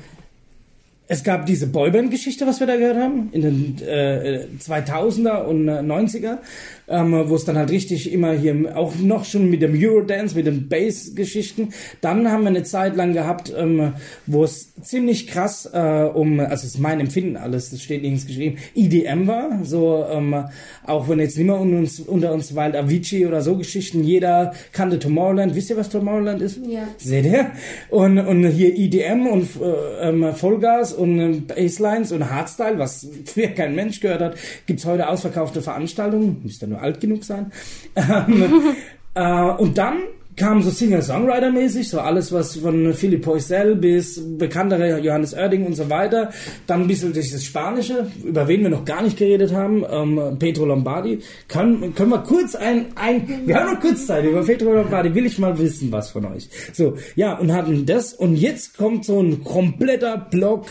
es 1.10 1.24
gab 1.24 1.44
diese 1.44 1.66
Boyband-Geschichte, 1.66 2.46
was 2.46 2.60
wir 2.60 2.68
da 2.68 2.76
gehört 2.76 2.96
haben, 2.96 3.30
in 3.32 3.42
den 3.42 3.78
äh, 3.84 4.46
2000er 4.60 5.42
und 5.42 5.66
äh, 5.66 5.80
90er, 5.80 6.38
ähm, 6.86 7.24
wo 7.26 7.34
es 7.34 7.44
dann 7.44 7.58
halt 7.58 7.72
richtig 7.72 8.12
immer 8.12 8.32
hier, 8.32 8.76
auch 8.76 8.94
noch 8.94 9.24
schon 9.24 9.50
mit 9.50 9.60
dem 9.60 9.74
Eurodance, 9.76 10.36
mit 10.36 10.46
den 10.46 10.68
Bass-Geschichten. 10.68 11.70
Dann 12.00 12.30
haben 12.30 12.42
wir 12.42 12.50
eine 12.50 12.62
Zeit 12.62 12.94
lang 12.94 13.12
gehabt, 13.12 13.52
ähm, 13.56 13.94
wo 14.26 14.44
es 14.44 14.72
ziemlich 14.82 15.26
krass 15.26 15.68
äh, 15.72 16.08
um, 16.14 16.38
also 16.38 16.54
es 16.64 16.74
ist 16.74 16.78
mein 16.78 17.00
Empfinden 17.00 17.36
alles, 17.36 17.70
das 17.70 17.82
steht 17.82 18.02
nirgends 18.02 18.28
geschrieben, 18.28 18.58
EDM 18.76 19.26
war, 19.26 19.64
so 19.64 20.06
ähm, 20.08 20.44
auch 20.86 21.08
wenn 21.08 21.18
jetzt 21.18 21.36
mehr 21.38 21.58
unter 21.58 21.78
uns, 21.78 21.98
unter 21.98 22.32
uns 22.32 22.54
weilt 22.54 22.76
Avicii 22.76 23.26
oder 23.26 23.42
so 23.42 23.56
Geschichten, 23.56 24.04
jeder 24.04 24.54
kannte 24.70 25.00
Tomorrowland, 25.00 25.56
wisst 25.56 25.70
ihr, 25.70 25.76
was 25.76 25.88
Tomorrowland 25.88 26.40
ist? 26.40 26.60
Ja. 26.64 26.86
Seht 26.98 27.24
ihr? 27.24 27.50
Und, 27.88 28.18
und 28.18 28.46
hier 28.46 28.76
EDM 28.76 29.26
und 29.26 29.48
äh, 29.60 30.08
ähm, 30.08 30.34
Vollgas 30.34 30.99
und 31.00 31.18
ähm, 31.18 31.46
Basslines 31.46 32.12
und 32.12 32.30
Hardstyle, 32.30 32.78
was 32.78 33.08
früher 33.24 33.48
kein 33.48 33.74
Mensch 33.74 34.00
gehört 34.00 34.20
hat, 34.20 34.36
gibt's 34.66 34.84
heute 34.84 35.08
ausverkaufte 35.08 35.62
Veranstaltungen, 35.62 36.40
müsst 36.42 36.62
ihr 36.62 36.68
nur 36.68 36.80
alt 36.80 37.00
genug 37.00 37.24
sein. 37.24 37.52
Ähm, 37.96 38.76
äh, 39.14 39.42
und 39.42 39.76
dann 39.76 39.98
kam 40.36 40.62
so 40.62 40.70
Singer-Songwriter-mäßig, 40.70 41.88
so 41.88 42.00
alles, 42.00 42.32
was 42.32 42.56
von 42.56 42.94
Philipp 42.94 43.22
Poisel 43.22 43.76
bis 43.76 44.20
bekanntere 44.38 44.98
Johannes 44.98 45.34
Oerding 45.34 45.66
und 45.66 45.74
so 45.74 45.90
weiter. 45.90 46.30
Dann 46.66 46.82
ein 46.82 46.86
bisschen 46.86 47.12
durch 47.12 47.30
das 47.30 47.44
Spanische, 47.44 48.10
über 48.24 48.48
wen 48.48 48.62
wir 48.62 48.70
noch 48.70 48.84
gar 48.84 49.02
nicht 49.02 49.18
geredet 49.18 49.52
haben, 49.52 49.84
ähm, 49.90 50.38
Pedro 50.38 50.64
Lombardi. 50.66 51.20
Kann, 51.48 51.94
können 51.94 52.10
wir 52.10 52.22
kurz 52.22 52.54
ein, 52.54 52.86
ein, 52.94 53.42
wir 53.46 53.56
haben 53.56 53.74
noch 53.74 53.80
kurz 53.80 54.06
Zeit, 54.06 54.24
über 54.24 54.42
Pedro 54.42 54.72
Lombardi 54.72 55.14
will 55.14 55.26
ich 55.26 55.38
mal 55.38 55.58
wissen, 55.58 55.92
was 55.92 56.10
von 56.10 56.24
euch. 56.26 56.48
So, 56.72 56.96
ja, 57.16 57.38
und 57.38 57.52
hatten 57.52 57.84
das, 57.86 58.14
und 58.14 58.36
jetzt 58.36 58.76
kommt 58.76 59.04
so 59.04 59.20
ein 59.20 59.44
kompletter 59.44 60.16
Block, 60.16 60.66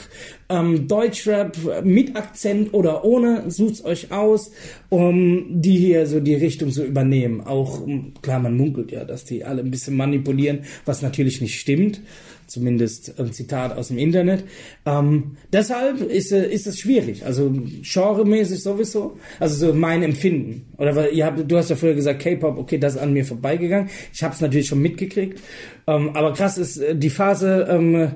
ähm, 0.50 0.88
Deutschrap 0.88 1.58
mit 1.84 2.16
Akzent 2.16 2.74
oder 2.74 3.06
ohne, 3.06 3.50
sucht's 3.50 3.86
euch 3.86 4.12
aus, 4.12 4.52
um 4.90 5.62
die 5.62 5.78
hier 5.78 6.08
so 6.08 6.20
die 6.20 6.36
Richtung 6.36 6.72
so 6.72 6.84
übernehmen. 6.84 7.42
Auch, 7.42 7.82
um, 7.82 8.14
klar, 8.22 8.40
man 8.40 8.58
munkelt 8.58 8.92
ja, 8.92 9.06
dass 9.06 9.26
die 9.26 9.46
alle 9.46 9.62
ein 9.62 9.72
bisschen 9.72 9.96
manipulieren, 9.96 10.62
was 10.86 11.02
natürlich 11.02 11.40
nicht 11.42 11.60
stimmt. 11.60 12.02
Zumindest 12.50 13.20
ein 13.20 13.32
Zitat 13.32 13.78
aus 13.78 13.90
dem 13.90 14.00
Internet. 14.00 14.44
Ähm, 14.84 15.38
deshalb 15.54 16.02
ist, 16.02 16.32
äh, 16.32 16.52
ist 16.52 16.66
es 16.66 16.80
schwierig. 16.80 17.24
Also 17.24 17.54
genremäßig 17.84 18.64
sowieso. 18.64 19.20
Also 19.40 19.68
so 19.68 19.74
mein 19.76 20.02
Empfinden. 20.02 20.66
Oder 20.78 20.96
weil 20.96 21.14
ihr 21.14 21.28
habt, 21.28 21.50
du 21.50 21.58
hast 21.58 21.70
ja 21.70 21.76
früher 21.76 21.94
gesagt 21.94 22.24
K-Pop, 22.24 22.58
okay, 22.58 22.80
das 22.80 22.96
ist 22.96 23.02
an 23.02 23.14
mir 23.14 23.24
vorbeigegangen. 23.24 23.90
Ich 24.12 24.24
habe 24.24 24.34
es 24.34 24.42
natürlich 24.42 24.68
schon 24.68 24.82
mitgekriegt. 24.82 25.40
Ähm, 25.86 26.10
aber 26.16 26.34
krass 26.34 26.58
ist 26.58 26.78
äh, 26.78 26.96
die 26.96 27.12
Phase 27.12 27.68
ähm, 27.70 28.14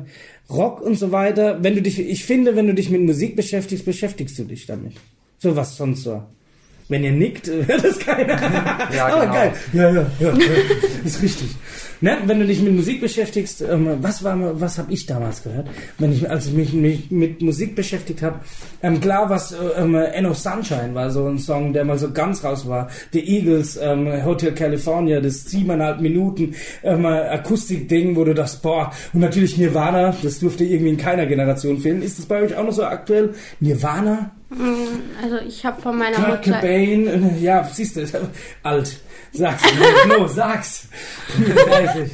Rock 0.50 0.82
und 0.82 0.96
so 0.96 1.12
weiter. 1.12 1.60
Wenn 1.62 1.76
du 1.76 1.84
dich, 1.84 2.00
ich 2.00 2.26
finde, 2.26 2.56
wenn 2.56 2.66
du 2.66 2.74
dich 2.74 2.90
mit 2.90 3.02
Musik 3.02 3.36
beschäftigst, 3.36 3.86
beschäftigst 3.86 4.40
du 4.40 4.46
dich 4.46 4.66
damit. 4.66 4.94
So 5.38 5.56
was 5.56 5.78
sonst 5.78 6.02
so. 6.02 6.24
Wenn 6.90 7.04
ihr 7.04 7.12
nickt, 7.12 7.48
hört 7.68 7.84
das 7.84 8.00
keiner. 8.00 8.40
Ja, 8.92 9.08
Aber 9.08 9.22
genau. 9.22 9.34
geil. 9.34 9.54
Ja, 9.74 9.90
ja, 9.92 10.12
ja, 10.20 10.34
ja. 10.34 10.34
Ist 11.06 11.22
richtig. 11.22 11.50
Ne? 12.04 12.18
Wenn 12.26 12.42
du 12.42 12.46
dich 12.46 12.62
mit 12.62 12.76
Musik 12.76 13.00
beschäftigst, 13.00 13.62
ähm, 13.62 14.00
was 14.02 14.26
war, 14.26 14.60
was 14.60 14.78
habe 14.78 14.92
ich 14.92 15.06
damals 15.06 15.42
gehört, 15.42 15.70
wenn 16.00 16.12
ich, 16.12 16.30
als 16.30 16.48
ich 16.48 16.54
mich, 16.54 16.74
mich 16.74 17.12
mit 17.12 17.42
Musik 17.42 17.78
beschäftigt 17.78 18.22
habe? 18.22 18.42
Ähm, 18.82 19.00
klar, 19.00 19.30
was 19.30 19.56
ähm, 19.78 19.96
End 19.96 20.28
of 20.28 20.38
Sunshine 20.38 20.94
war 20.96 21.12
so 21.12 21.26
ein 21.26 21.40
Song, 21.40 21.72
der 21.72 21.86
mal 21.86 21.98
so 21.98 22.12
ganz 22.12 22.44
raus 22.44 22.68
war. 22.68 22.90
The 23.14 23.26
Eagles, 23.26 23.80
ähm, 23.82 24.26
Hotel 24.26 24.52
California, 24.52 25.22
das 25.22 25.46
siebeneinhalb 25.46 26.02
Minuten 26.02 26.56
ähm, 26.84 27.06
Akustik-Ding, 27.06 28.18
wo 28.18 28.26
du 28.26 28.34
das, 28.34 28.58
boah, 28.58 28.92
und 29.14 29.22
natürlich 29.22 29.58
Nirvana, 29.58 30.14
das 30.22 30.40
durfte 30.40 30.66
irgendwie 30.66 30.90
in 30.90 30.98
keiner 30.98 31.26
Generation 31.26 31.80
fehlen. 31.80 32.02
Ist 32.02 32.20
das 32.20 32.26
bei 32.26 32.42
euch 32.42 32.54
auch 32.54 32.66
noch 32.66 32.74
so 32.74 32.84
aktuell? 32.84 33.34
Nirvana? 33.62 34.32
Also 35.22 35.38
ich 35.48 35.66
habe 35.66 35.82
von 35.82 35.98
meiner 35.98 36.16
Kurt 36.18 36.46
Mutter... 36.48 36.60
Cobain, 36.60 37.08
äh, 37.08 37.40
ja, 37.40 37.64
siehst 37.72 37.96
du, 37.96 38.32
alt. 38.64 38.98
Sag's, 39.32 39.64
no, 40.08 40.28
sag's. 40.28 40.88
30. 41.68 42.12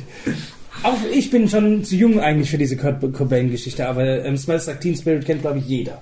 Auch 0.84 0.98
ich 1.12 1.30
bin 1.30 1.50
schon 1.50 1.84
zu 1.84 1.96
jung 1.96 2.20
eigentlich 2.20 2.50
für 2.52 2.58
diese 2.58 2.78
Kurt 2.78 3.02
Cobain-Geschichte, 3.14 3.88
aber 3.88 4.24
ähm, 4.24 4.38
Smells 4.38 4.68
Like 4.68 4.80
Teen 4.82 4.96
Spirit 4.96 5.26
kennt, 5.26 5.42
glaube 5.42 5.60
ich, 5.60 5.66
jeder. 5.68 6.02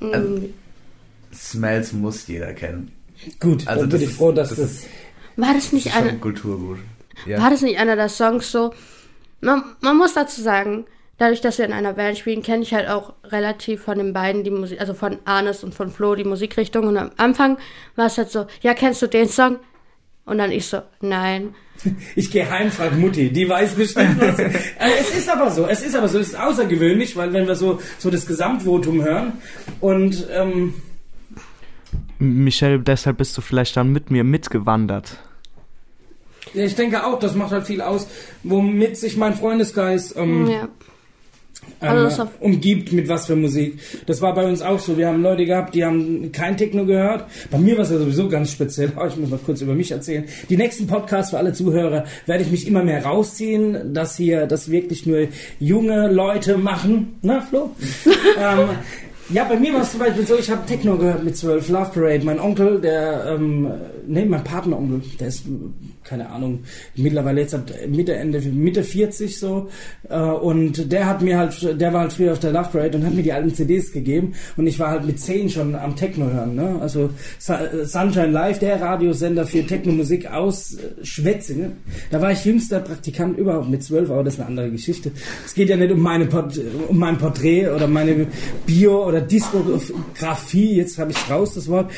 Also, 0.00 0.42
Smells 1.34 1.92
muss 1.92 2.26
jeder 2.26 2.52
kennen. 2.52 2.92
Gut, 3.40 3.66
Also 3.66 3.82
dann 3.82 3.90
bin 3.90 4.02
ich 4.02 4.14
froh, 4.14 4.32
dass 4.32 4.50
das... 4.50 4.58
das 4.58 4.70
ist- 4.72 4.86
War 5.36 5.54
das 5.54 5.64
Das 5.64 5.72
nicht 5.72 5.86
ist 5.86 5.96
eine, 5.96 6.18
Kulturgut. 6.18 6.78
Ja. 7.26 7.40
war 7.40 7.48
das 7.50 7.62
nicht 7.62 7.78
einer 7.78 7.96
der 7.96 8.10
Songs 8.10 8.52
so? 8.52 8.74
Man, 9.40 9.62
man 9.80 9.96
muss 9.96 10.12
dazu 10.14 10.42
sagen, 10.42 10.84
dadurch, 11.18 11.40
dass 11.40 11.58
wir 11.58 11.64
in 11.64 11.72
einer 11.72 11.94
Band 11.94 12.18
spielen, 12.18 12.42
kenne 12.42 12.62
ich 12.62 12.74
halt 12.74 12.88
auch 12.88 13.14
relativ 13.24 13.82
von 13.82 13.98
den 13.98 14.12
beiden 14.12 14.44
die 14.44 14.50
Musik, 14.50 14.80
also 14.80 14.94
von 14.94 15.18
Arnes 15.24 15.64
und 15.64 15.74
von 15.74 15.90
Flo 15.90 16.14
die 16.14 16.24
Musikrichtung. 16.24 16.86
Und 16.86 16.96
am 16.96 17.10
Anfang 17.16 17.58
war 17.94 18.06
es 18.06 18.18
halt 18.18 18.30
so, 18.30 18.46
ja, 18.62 18.74
kennst 18.74 19.02
du 19.02 19.06
den 19.06 19.28
Song? 19.28 19.58
Und 20.24 20.38
dann 20.38 20.50
ich 20.50 20.66
so, 20.66 20.82
nein. 21.00 21.54
Ich 22.16 22.30
gehe 22.30 22.50
heim, 22.50 22.70
frag 22.70 22.96
Mutti, 22.96 23.30
die 23.30 23.48
weiß 23.48 23.74
bestimmt 23.74 24.18
was. 24.18 24.38
äh, 24.38 24.52
es 24.98 25.14
ist 25.14 25.28
aber 25.28 25.50
so, 25.50 25.66
es 25.66 25.82
ist 25.82 25.94
aber 25.94 26.08
so, 26.08 26.18
es 26.18 26.28
ist 26.28 26.38
außergewöhnlich, 26.38 27.16
weil 27.16 27.32
wenn 27.34 27.46
wir 27.46 27.54
so, 27.54 27.80
so 27.98 28.10
das 28.10 28.26
Gesamtvotum 28.26 29.04
hören 29.04 29.34
und 29.80 30.26
ähm, 30.32 30.74
Michelle, 32.18 32.80
deshalb 32.80 33.18
bist 33.18 33.36
du 33.36 33.42
vielleicht 33.42 33.76
dann 33.76 33.92
mit 33.92 34.10
mir 34.10 34.24
mitgewandert. 34.24 35.18
ja, 36.54 36.64
ich 36.64 36.74
denke 36.74 37.04
auch, 37.04 37.18
das 37.18 37.34
macht 37.34 37.52
halt 37.52 37.66
viel 37.66 37.82
aus, 37.82 38.08
womit 38.42 38.96
sich 38.96 39.18
mein 39.18 39.34
Freundeskreis 39.34 40.16
ähm, 40.16 40.46
Ja. 40.46 40.68
Ähm, 41.80 41.88
Also 41.88 42.28
umgibt 42.40 42.92
mit 42.92 43.08
was 43.08 43.26
für 43.26 43.36
Musik. 43.36 43.78
Das 44.06 44.22
war 44.22 44.34
bei 44.34 44.46
uns 44.46 44.62
auch 44.62 44.78
so. 44.78 44.96
Wir 44.96 45.08
haben 45.08 45.22
Leute 45.22 45.44
gehabt, 45.44 45.74
die 45.74 45.84
haben 45.84 46.32
kein 46.32 46.56
Techno 46.56 46.86
gehört. 46.86 47.24
Bei 47.50 47.58
mir 47.58 47.76
war 47.76 47.84
es 47.84 47.90
ja 47.90 47.98
sowieso 47.98 48.28
ganz 48.28 48.52
speziell. 48.52 48.92
Oh, 48.98 49.06
ich 49.06 49.16
muss 49.16 49.28
mal 49.28 49.38
kurz 49.44 49.60
über 49.60 49.74
mich 49.74 49.90
erzählen. 49.90 50.24
Die 50.48 50.56
nächsten 50.56 50.86
Podcasts 50.86 51.30
für 51.30 51.38
alle 51.38 51.52
Zuhörer 51.52 52.04
werde 52.24 52.42
ich 52.44 52.50
mich 52.50 52.66
immer 52.66 52.82
mehr 52.82 53.04
rausziehen, 53.04 53.92
dass 53.92 54.16
hier 54.16 54.46
das 54.46 54.70
wirklich 54.70 55.06
nur 55.06 55.28
junge 55.60 56.10
Leute 56.10 56.56
machen. 56.56 57.18
Na, 57.20 57.42
Flo? 57.42 57.70
ähm, 58.40 58.68
ja, 59.28 59.44
bei 59.44 59.56
mir 59.56 59.74
war 59.74 59.82
es 59.82 59.90
zum 59.90 60.00
Beispiel 60.00 60.24
so, 60.24 60.38
ich 60.38 60.48
habe 60.50 60.64
Techno 60.66 60.96
gehört 60.96 61.24
mit 61.24 61.36
12, 61.36 61.68
Love 61.68 61.90
Parade. 61.92 62.24
Mein 62.24 62.38
Onkel, 62.38 62.80
der, 62.80 63.26
ähm, 63.34 63.70
nee, 64.06 64.24
mein 64.24 64.44
Patenonkel, 64.44 65.02
der 65.18 65.28
ist, 65.28 65.44
keine 66.08 66.30
Ahnung, 66.30 66.60
mittlerweile 66.94 67.40
jetzt 67.40 67.56
Mitte, 67.88 68.14
Ende, 68.14 68.40
Mitte 68.40 68.82
40 68.84 69.38
so. 69.38 69.68
Äh, 70.08 70.16
und 70.18 70.90
der 70.92 71.06
hat 71.06 71.22
mir 71.22 71.38
halt, 71.38 71.80
der 71.80 71.92
war 71.92 72.00
halt 72.02 72.12
früher 72.12 72.32
auf 72.32 72.38
der 72.38 72.52
Love 72.52 72.68
Parade 72.72 72.98
und 72.98 73.04
hat 73.06 73.14
mir 73.14 73.22
die 73.22 73.32
alten 73.32 73.54
CDs 73.54 73.92
gegeben. 73.92 74.32
Und 74.56 74.66
ich 74.66 74.78
war 74.78 74.90
halt 74.90 75.04
mit 75.06 75.18
10 75.20 75.50
schon 75.50 75.74
am 75.74 75.96
Techno 75.96 76.30
hören. 76.30 76.54
Ne? 76.54 76.78
Also 76.80 77.10
Su- 77.38 77.54
Sunshine 77.84 78.28
Live, 78.30 78.58
der 78.58 78.80
Radiosender 78.80 79.46
für 79.46 79.64
Techno-Musik 79.66 80.30
aus 80.30 80.74
äh, 80.74 81.04
Schwetzingen. 81.04 81.72
Da 82.10 82.20
war 82.20 82.32
ich 82.32 82.44
jüngster 82.44 82.80
Praktikant 82.80 83.38
überhaupt 83.38 83.68
mit 83.68 83.82
12, 83.82 84.10
aber 84.10 84.24
das 84.24 84.34
ist 84.34 84.40
eine 84.40 84.48
andere 84.48 84.70
Geschichte. 84.70 85.10
Es 85.44 85.54
geht 85.54 85.68
ja 85.68 85.76
nicht 85.76 85.90
um, 85.92 86.00
meine 86.00 86.26
Port 86.26 86.58
um 86.88 86.98
mein 86.98 87.18
Porträt 87.18 87.68
oder 87.68 87.86
meine 87.88 88.26
Bio- 88.66 89.06
oder 89.06 89.20
Diskografie. 89.20 90.76
Jetzt 90.76 90.98
habe 90.98 91.10
ich 91.12 91.30
raus 91.30 91.54
das 91.54 91.68
Wort. 91.68 91.90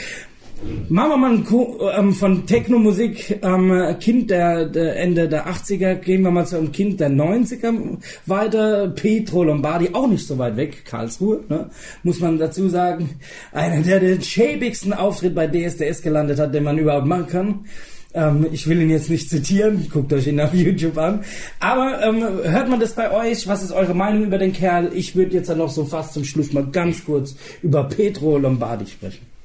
Machen 0.88 1.10
wir 1.10 1.16
mal 1.16 1.32
ein 1.32 1.44
Ko 1.44 1.78
ähm, 1.96 2.12
von 2.12 2.46
Techno-Musik, 2.46 3.40
ähm, 3.42 3.96
Kind 4.00 4.30
der, 4.30 4.66
der 4.66 4.98
Ende 4.98 5.28
der 5.28 5.46
80er, 5.46 5.94
gehen 5.94 6.22
wir 6.22 6.30
mal 6.30 6.46
zu 6.46 6.56
einem 6.56 6.72
Kind 6.72 6.98
der 6.98 7.10
90er 7.10 7.98
weiter. 8.26 8.88
Pietro 8.88 9.44
Lombardi, 9.44 9.90
auch 9.92 10.08
nicht 10.08 10.26
so 10.26 10.36
weit 10.38 10.56
weg, 10.56 10.84
Karlsruhe, 10.84 11.44
ne? 11.48 11.70
muss 12.02 12.20
man 12.20 12.38
dazu 12.38 12.68
sagen. 12.68 13.10
Einer, 13.52 13.82
der 13.82 14.00
den 14.00 14.20
schäbigsten 14.20 14.92
Auftritt 14.92 15.34
bei 15.34 15.46
DSDS 15.46 16.02
gelandet 16.02 16.38
hat, 16.38 16.52
den 16.52 16.64
man 16.64 16.78
überhaupt 16.78 17.06
machen 17.06 17.26
kann. 17.26 17.64
Ähm, 18.14 18.46
ich 18.50 18.66
will 18.66 18.80
ihn 18.80 18.90
jetzt 18.90 19.10
nicht 19.10 19.30
zitieren, 19.30 19.86
guckt 19.92 20.12
euch 20.12 20.26
ihn 20.26 20.40
auf 20.40 20.54
YouTube 20.54 20.98
an. 20.98 21.24
Aber 21.60 22.02
ähm, 22.02 22.22
hört 22.42 22.68
man 22.68 22.80
das 22.80 22.94
bei 22.94 23.12
euch? 23.12 23.46
Was 23.46 23.62
ist 23.62 23.72
eure 23.72 23.94
Meinung 23.94 24.24
über 24.24 24.38
den 24.38 24.52
Kerl? 24.52 24.90
Ich 24.94 25.14
würde 25.14 25.34
jetzt 25.34 25.50
dann 25.50 25.58
noch 25.58 25.70
so 25.70 25.84
fast 25.84 26.14
zum 26.14 26.24
Schluss 26.24 26.52
mal 26.52 26.66
ganz 26.66 27.04
kurz 27.04 27.36
über 27.62 27.84
Pietro 27.84 28.38
Lombardi 28.38 28.86
sprechen. 28.86 29.37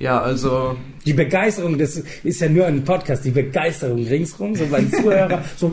Ja, 0.00 0.18
also 0.18 0.78
Die 1.04 1.12
Begeisterung, 1.12 1.76
das 1.76 2.02
ist 2.24 2.40
ja 2.40 2.48
nur 2.48 2.64
ein 2.64 2.84
Podcast, 2.84 3.22
die 3.22 3.32
Begeisterung 3.32 4.02
ringsrum, 4.06 4.54
so 4.56 4.66
bei 4.66 4.80
den 4.80 4.90
Zuhörern, 4.90 5.44
so 5.56 5.70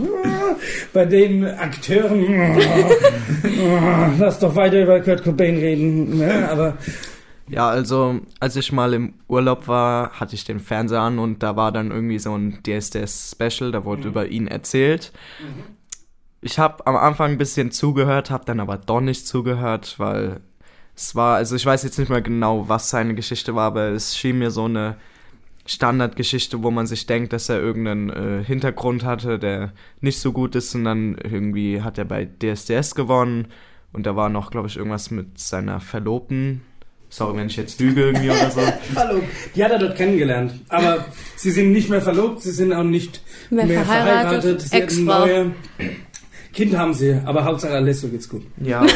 bei 0.91 1.05
den 1.05 1.45
Akteuren, 1.45 2.57
lass 4.19 4.39
doch 4.39 4.53
weiter 4.53 4.83
über 4.83 4.99
Kurt 4.99 5.23
Cobain 5.23 5.57
reden, 5.57 6.17
ne? 6.17 6.49
aber 6.51 6.77
Ja, 7.47 7.69
also 7.69 8.19
als 8.41 8.57
ich 8.57 8.73
mal 8.73 8.93
im 8.93 9.13
Urlaub 9.29 9.69
war, 9.69 10.11
hatte 10.19 10.35
ich 10.35 10.43
den 10.43 10.59
Fernseher 10.59 10.99
an 10.99 11.19
und 11.19 11.41
da 11.41 11.55
war 11.55 11.71
dann 11.71 11.91
irgendwie 11.91 12.19
so 12.19 12.35
ein 12.35 12.59
DSDS-Special, 12.67 13.71
da 13.71 13.85
wurde 13.85 14.09
über 14.09 14.27
ihn 14.27 14.47
erzählt. 14.47 15.13
Ich 16.41 16.59
habe 16.59 16.85
am 16.85 16.97
Anfang 16.97 17.31
ein 17.31 17.37
bisschen 17.37 17.71
zugehört, 17.71 18.29
habe 18.29 18.43
dann 18.43 18.59
aber 18.59 18.77
doch 18.77 18.99
nicht 18.99 19.25
zugehört, 19.25 19.95
weil 19.99 20.41
es 20.97 21.13
war, 21.15 21.35
also 21.35 21.55
ich 21.55 21.65
weiß 21.65 21.83
jetzt 21.83 21.99
nicht 21.99 22.09
mehr 22.09 22.21
genau, 22.21 22.67
was 22.67 22.89
seine 22.89 23.13
Geschichte 23.13 23.53
war, 23.53 23.67
aber 23.67 23.89
es 23.89 24.17
schien 24.17 24.39
mir 24.39 24.49
so 24.49 24.65
eine 24.65 24.95
Standardgeschichte, 25.67 26.63
wo 26.63 26.71
man 26.71 26.87
sich 26.87 27.05
denkt, 27.05 27.33
dass 27.33 27.49
er 27.49 27.59
irgendeinen 27.59 28.09
äh, 28.09 28.43
Hintergrund 28.43 29.05
hatte, 29.05 29.37
der 29.37 29.73
nicht 30.01 30.19
so 30.19 30.31
gut 30.31 30.55
ist 30.55 30.73
und 30.73 30.85
dann 30.85 31.15
irgendwie 31.23 31.83
hat 31.83 31.99
er 31.99 32.05
bei 32.05 32.25
DSDS 32.25 32.95
gewonnen 32.95 33.49
und 33.93 34.07
da 34.07 34.15
war 34.15 34.29
noch, 34.29 34.49
glaube 34.49 34.69
ich, 34.69 34.77
irgendwas 34.77 35.11
mit 35.11 35.37
seiner 35.37 35.79
Verlobten. 35.79 36.61
Sorry, 37.09 37.37
wenn 37.37 37.47
ich 37.47 37.57
jetzt 37.57 37.79
lüge 37.79 38.07
irgendwie 38.07 38.31
oder 38.31 38.49
so. 38.49 38.61
verlobt. 38.93 39.27
Die 39.55 39.63
hat 39.63 39.71
er 39.71 39.79
dort 39.79 39.97
kennengelernt, 39.97 40.53
aber 40.67 41.05
sie 41.35 41.51
sind 41.51 41.73
nicht 41.73 41.89
mehr 41.89 42.01
verlobt, 42.01 42.41
sie 42.41 42.51
sind 42.51 42.73
auch 42.73 42.83
nicht 42.83 43.21
Mehr 43.51 43.65
mehr, 43.65 43.85
verheiratet, 43.85 44.41
verheiratet, 44.41 44.61
sie 44.61 44.75
Ex-Frau. 44.75 45.51
Kind 46.57 46.75
haben 46.77 46.93
sie, 46.93 47.15
aber 47.23 47.45
Hauptsache 47.45 47.73
Alesso 47.73 48.07
geht's 48.09 48.27
gut. 48.27 48.41
Ja, 48.61 48.81
und 48.81 48.89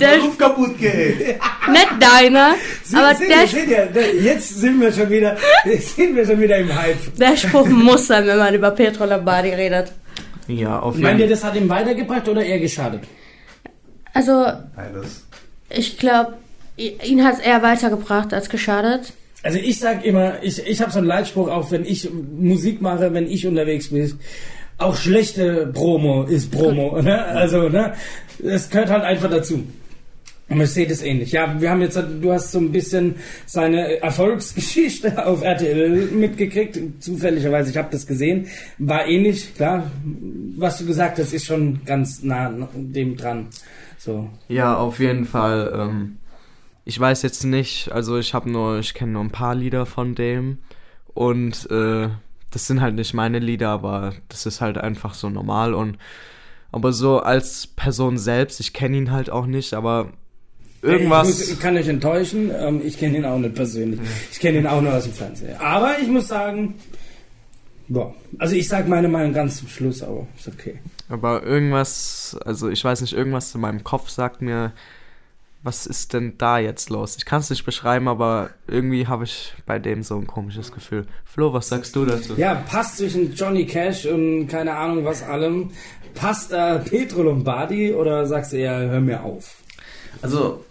Der, 0.00 0.20
Ruf 0.22 0.38
kaputt 0.38 0.78
geht. 0.78 1.18
nicht 1.18 1.88
deiner, 2.00 2.54
Sie, 2.84 2.96
aber 2.96 3.14
seht 3.16 3.28
der, 3.30 3.46
seht 3.46 3.68
ihr, 3.68 3.86
der- 3.86 4.14
jetzt 4.14 4.48
sind 4.60 4.80
wir 4.80 4.92
schon 4.92 5.10
wieder, 5.10 5.36
jetzt 5.64 5.96
sind 5.96 6.14
wir 6.16 6.24
schon 6.24 6.40
wieder 6.40 6.56
im 6.58 6.74
Hype. 6.74 7.16
der 7.18 7.36
Spruch 7.36 7.66
muss 7.68 8.06
sein, 8.06 8.24
wenn 8.26 8.38
man 8.38 8.54
über 8.54 8.70
Petro 8.70 9.04
Lombardi 9.04 9.50
redet. 9.50 9.92
ja, 10.48 10.78
auf 10.78 10.94
Meint 10.96 11.18
ihr, 11.18 11.26
jeden 11.26 11.30
das 11.30 11.42
hat 11.44 11.56
ihm 11.56 11.68
weitergebracht 11.68 12.28
oder 12.28 12.42
eher 12.44 12.60
geschadet? 12.60 13.00
Also, 14.12 14.46
Beides. 14.76 15.26
ich 15.70 15.98
glaube, 15.98 16.34
ihn 16.76 17.24
hat 17.24 17.34
es 17.34 17.40
eher 17.40 17.62
weitergebracht 17.62 18.32
als 18.32 18.48
geschadet. 18.48 19.12
Also 19.42 19.58
ich 19.58 19.78
sag 19.78 20.04
immer, 20.06 20.42
ich, 20.42 20.64
ich 20.66 20.80
habe 20.80 20.90
so 20.92 20.98
einen 20.98 21.06
Leitspruch, 21.08 21.48
auch 21.48 21.70
wenn 21.70 21.84
ich 21.84 22.08
Musik 22.38 22.80
mache, 22.80 23.12
wenn 23.12 23.26
ich 23.26 23.46
unterwegs 23.46 23.88
bin, 23.90 24.18
auch 24.78 24.96
schlechte 24.96 25.70
Promo 25.72 26.24
ist 26.24 26.50
Promo. 26.50 27.00
Ne? 27.00 27.24
Also, 27.24 27.68
ne? 27.68 27.94
Das 28.42 28.70
gehört 28.70 28.90
halt 28.90 29.04
einfach 29.04 29.30
dazu. 29.30 29.64
Das 30.48 30.76
ähnlich. 30.76 31.32
Ja, 31.32 31.58
wir 31.58 31.70
haben 31.70 31.80
jetzt, 31.80 31.96
du 31.96 32.32
hast 32.32 32.52
so 32.52 32.58
ein 32.58 32.70
bisschen 32.70 33.16
seine 33.46 34.02
Erfolgsgeschichte 34.02 35.26
auf 35.26 35.42
RTL 35.42 36.08
mitgekriegt. 36.12 36.78
Zufälligerweise, 37.02 37.70
ich 37.70 37.76
habe 37.76 37.88
das 37.90 38.06
gesehen. 38.06 38.48
War 38.78 39.06
ähnlich, 39.06 39.54
klar. 39.54 39.90
Was 40.56 40.78
du 40.78 40.86
gesagt 40.86 41.18
hast, 41.18 41.32
ist 41.32 41.46
schon 41.46 41.80
ganz 41.86 42.22
nah 42.22 42.52
dem 42.74 43.16
dran. 43.16 43.48
So. 43.96 44.28
Ja, 44.48 44.76
auf 44.76 45.00
jeden 45.00 45.24
Fall. 45.24 45.72
Ähm, 45.74 46.18
ich 46.84 47.00
weiß 47.00 47.22
jetzt 47.22 47.44
nicht, 47.44 47.90
also 47.90 48.18
ich 48.18 48.34
habe 48.34 48.50
nur, 48.50 48.78
ich 48.78 48.92
kenne 48.92 49.12
nur 49.12 49.24
ein 49.24 49.30
paar 49.30 49.54
Lieder 49.54 49.86
von 49.86 50.14
dem 50.14 50.58
und 51.14 51.70
äh, 51.70 52.08
das 52.54 52.66
sind 52.66 52.80
halt 52.80 52.94
nicht 52.94 53.12
meine 53.14 53.40
Lieder, 53.40 53.68
aber 53.68 54.14
das 54.28 54.46
ist 54.46 54.60
halt 54.60 54.78
einfach 54.78 55.14
so 55.14 55.28
normal 55.28 55.74
und 55.74 55.98
aber 56.72 56.92
so 56.92 57.20
als 57.20 57.66
Person 57.66 58.16
selbst, 58.18 58.58
ich 58.60 58.72
kenne 58.72 58.96
ihn 58.96 59.10
halt 59.12 59.28
auch 59.30 59.46
nicht, 59.46 59.74
aber 59.74 60.08
Ich, 60.82 60.82
muss, 60.82 60.92
irgendwas. 60.92 61.48
ich 61.50 61.60
kann 61.60 61.76
euch 61.76 61.88
enttäuschen, 61.88 62.50
ähm, 62.56 62.80
ich 62.84 62.98
kenne 62.98 63.18
ihn 63.18 63.24
auch 63.24 63.38
nicht 63.38 63.54
persönlich. 63.54 64.00
Ich 64.32 64.40
kenne 64.40 64.58
ihn 64.58 64.66
auch 64.66 64.80
nur 64.80 64.92
aus 64.94 65.04
dem 65.04 65.12
Fernsehen. 65.12 65.56
Aber 65.60 65.98
ich 66.00 66.08
muss 66.08 66.28
sagen, 66.28 66.74
boah, 67.88 68.14
also 68.38 68.54
ich 68.56 68.68
sage 68.68 68.88
meine 68.88 69.08
Meinung 69.08 69.32
ganz 69.32 69.58
zum 69.58 69.68
Schluss, 69.68 70.02
aber 70.02 70.26
ist 70.36 70.48
okay. 70.48 70.78
Aber 71.08 71.42
irgendwas, 71.44 72.36
also 72.44 72.68
ich 72.68 72.84
weiß 72.84 73.00
nicht, 73.02 73.12
irgendwas 73.12 73.54
in 73.54 73.60
meinem 73.60 73.84
Kopf 73.84 74.08
sagt 74.10 74.42
mir, 74.42 74.72
was 75.64 75.86
ist 75.86 76.12
denn 76.12 76.36
da 76.36 76.58
jetzt 76.58 76.90
los? 76.90 77.16
Ich 77.16 77.24
kann 77.24 77.40
es 77.40 77.48
nicht 77.48 77.64
beschreiben, 77.64 78.06
aber 78.06 78.50
irgendwie 78.66 79.06
habe 79.06 79.24
ich 79.24 79.54
bei 79.64 79.78
dem 79.78 80.02
so 80.02 80.14
ein 80.16 80.26
komisches 80.26 80.70
Gefühl. 80.72 81.06
Flo, 81.24 81.54
was 81.54 81.70
sagst 81.70 81.96
du 81.96 82.04
dazu? 82.04 82.34
Ja, 82.36 82.54
passt 82.54 82.98
zwischen 82.98 83.32
Johnny 83.34 83.64
Cash 83.64 84.04
und 84.04 84.46
keine 84.46 84.76
Ahnung 84.76 85.06
was 85.06 85.22
allem. 85.22 85.70
Passt 86.14 86.52
da 86.52 86.78
Petro 86.78 87.22
Lombardi 87.22 87.94
oder 87.94 88.26
sagst 88.26 88.52
du 88.52 88.58
eher, 88.58 88.78
hör 88.78 89.00
mir 89.00 89.22
auf? 89.24 89.56
Also, 90.20 90.62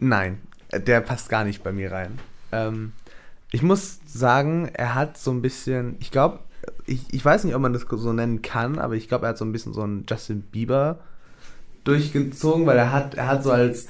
nein, 0.00 0.40
der 0.72 1.00
passt 1.02 1.28
gar 1.28 1.44
nicht 1.44 1.62
bei 1.62 1.70
mir 1.70 1.92
rein. 1.92 2.18
Ähm, 2.50 2.92
ich 3.52 3.62
muss 3.62 4.00
sagen, 4.06 4.68
er 4.74 4.96
hat 4.96 5.18
so 5.18 5.30
ein 5.30 5.40
bisschen, 5.40 5.96
ich 6.00 6.10
glaube, 6.10 6.40
ich, 6.84 7.14
ich 7.14 7.24
weiß 7.24 7.44
nicht, 7.44 7.54
ob 7.54 7.62
man 7.62 7.72
das 7.72 7.86
so 7.88 8.12
nennen 8.12 8.42
kann, 8.42 8.80
aber 8.80 8.94
ich 8.94 9.06
glaube, 9.06 9.26
er 9.26 9.30
hat 9.30 9.38
so 9.38 9.44
ein 9.44 9.52
bisschen 9.52 9.72
so 9.72 9.82
einen 9.82 10.04
Justin 10.10 10.42
Bieber 10.42 10.98
durchgezogen, 11.84 12.66
weil 12.66 12.76
er 12.76 12.90
hat, 12.90 13.14
er 13.14 13.28
hat 13.28 13.44
so 13.44 13.52
als 13.52 13.86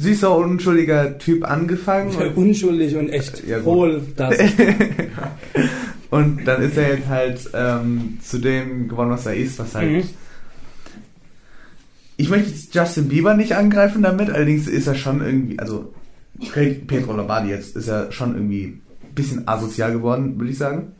süßer, 0.00 0.34
unschuldiger 0.34 1.18
Typ 1.18 1.44
angefangen. 1.44 2.14
Und, 2.14 2.36
Unschuldig 2.36 2.96
und 2.96 3.10
echt 3.10 3.46
Ja, 3.46 3.62
hohl 3.62 4.02
das. 4.16 4.36
Und 6.10 6.44
dann 6.44 6.60
ist 6.62 6.76
er 6.76 6.96
jetzt 6.96 7.08
halt 7.08 7.50
ähm, 7.54 8.18
zu 8.20 8.38
dem 8.38 8.88
geworden, 8.88 9.10
was 9.10 9.26
er 9.26 9.36
ist, 9.36 9.60
was 9.60 9.76
halt. 9.76 9.92
Mhm. 9.92 10.02
Ich 12.16 12.28
möchte 12.28 12.50
jetzt 12.50 12.74
Justin 12.74 13.08
Bieber 13.08 13.34
nicht 13.34 13.54
angreifen 13.54 14.02
damit, 14.02 14.28
allerdings 14.28 14.66
ist 14.66 14.88
er 14.88 14.96
schon 14.96 15.24
irgendwie, 15.24 15.58
also 15.58 15.94
Pedro 16.86 17.12
Lombardi 17.12 17.50
jetzt 17.50 17.76
ist 17.76 17.88
er 17.88 18.10
schon 18.10 18.34
irgendwie 18.34 18.64
ein 18.64 19.14
bisschen 19.14 19.46
asozial 19.46 19.92
geworden, 19.92 20.38
würde 20.38 20.50
ich 20.50 20.58
sagen. 20.58 20.92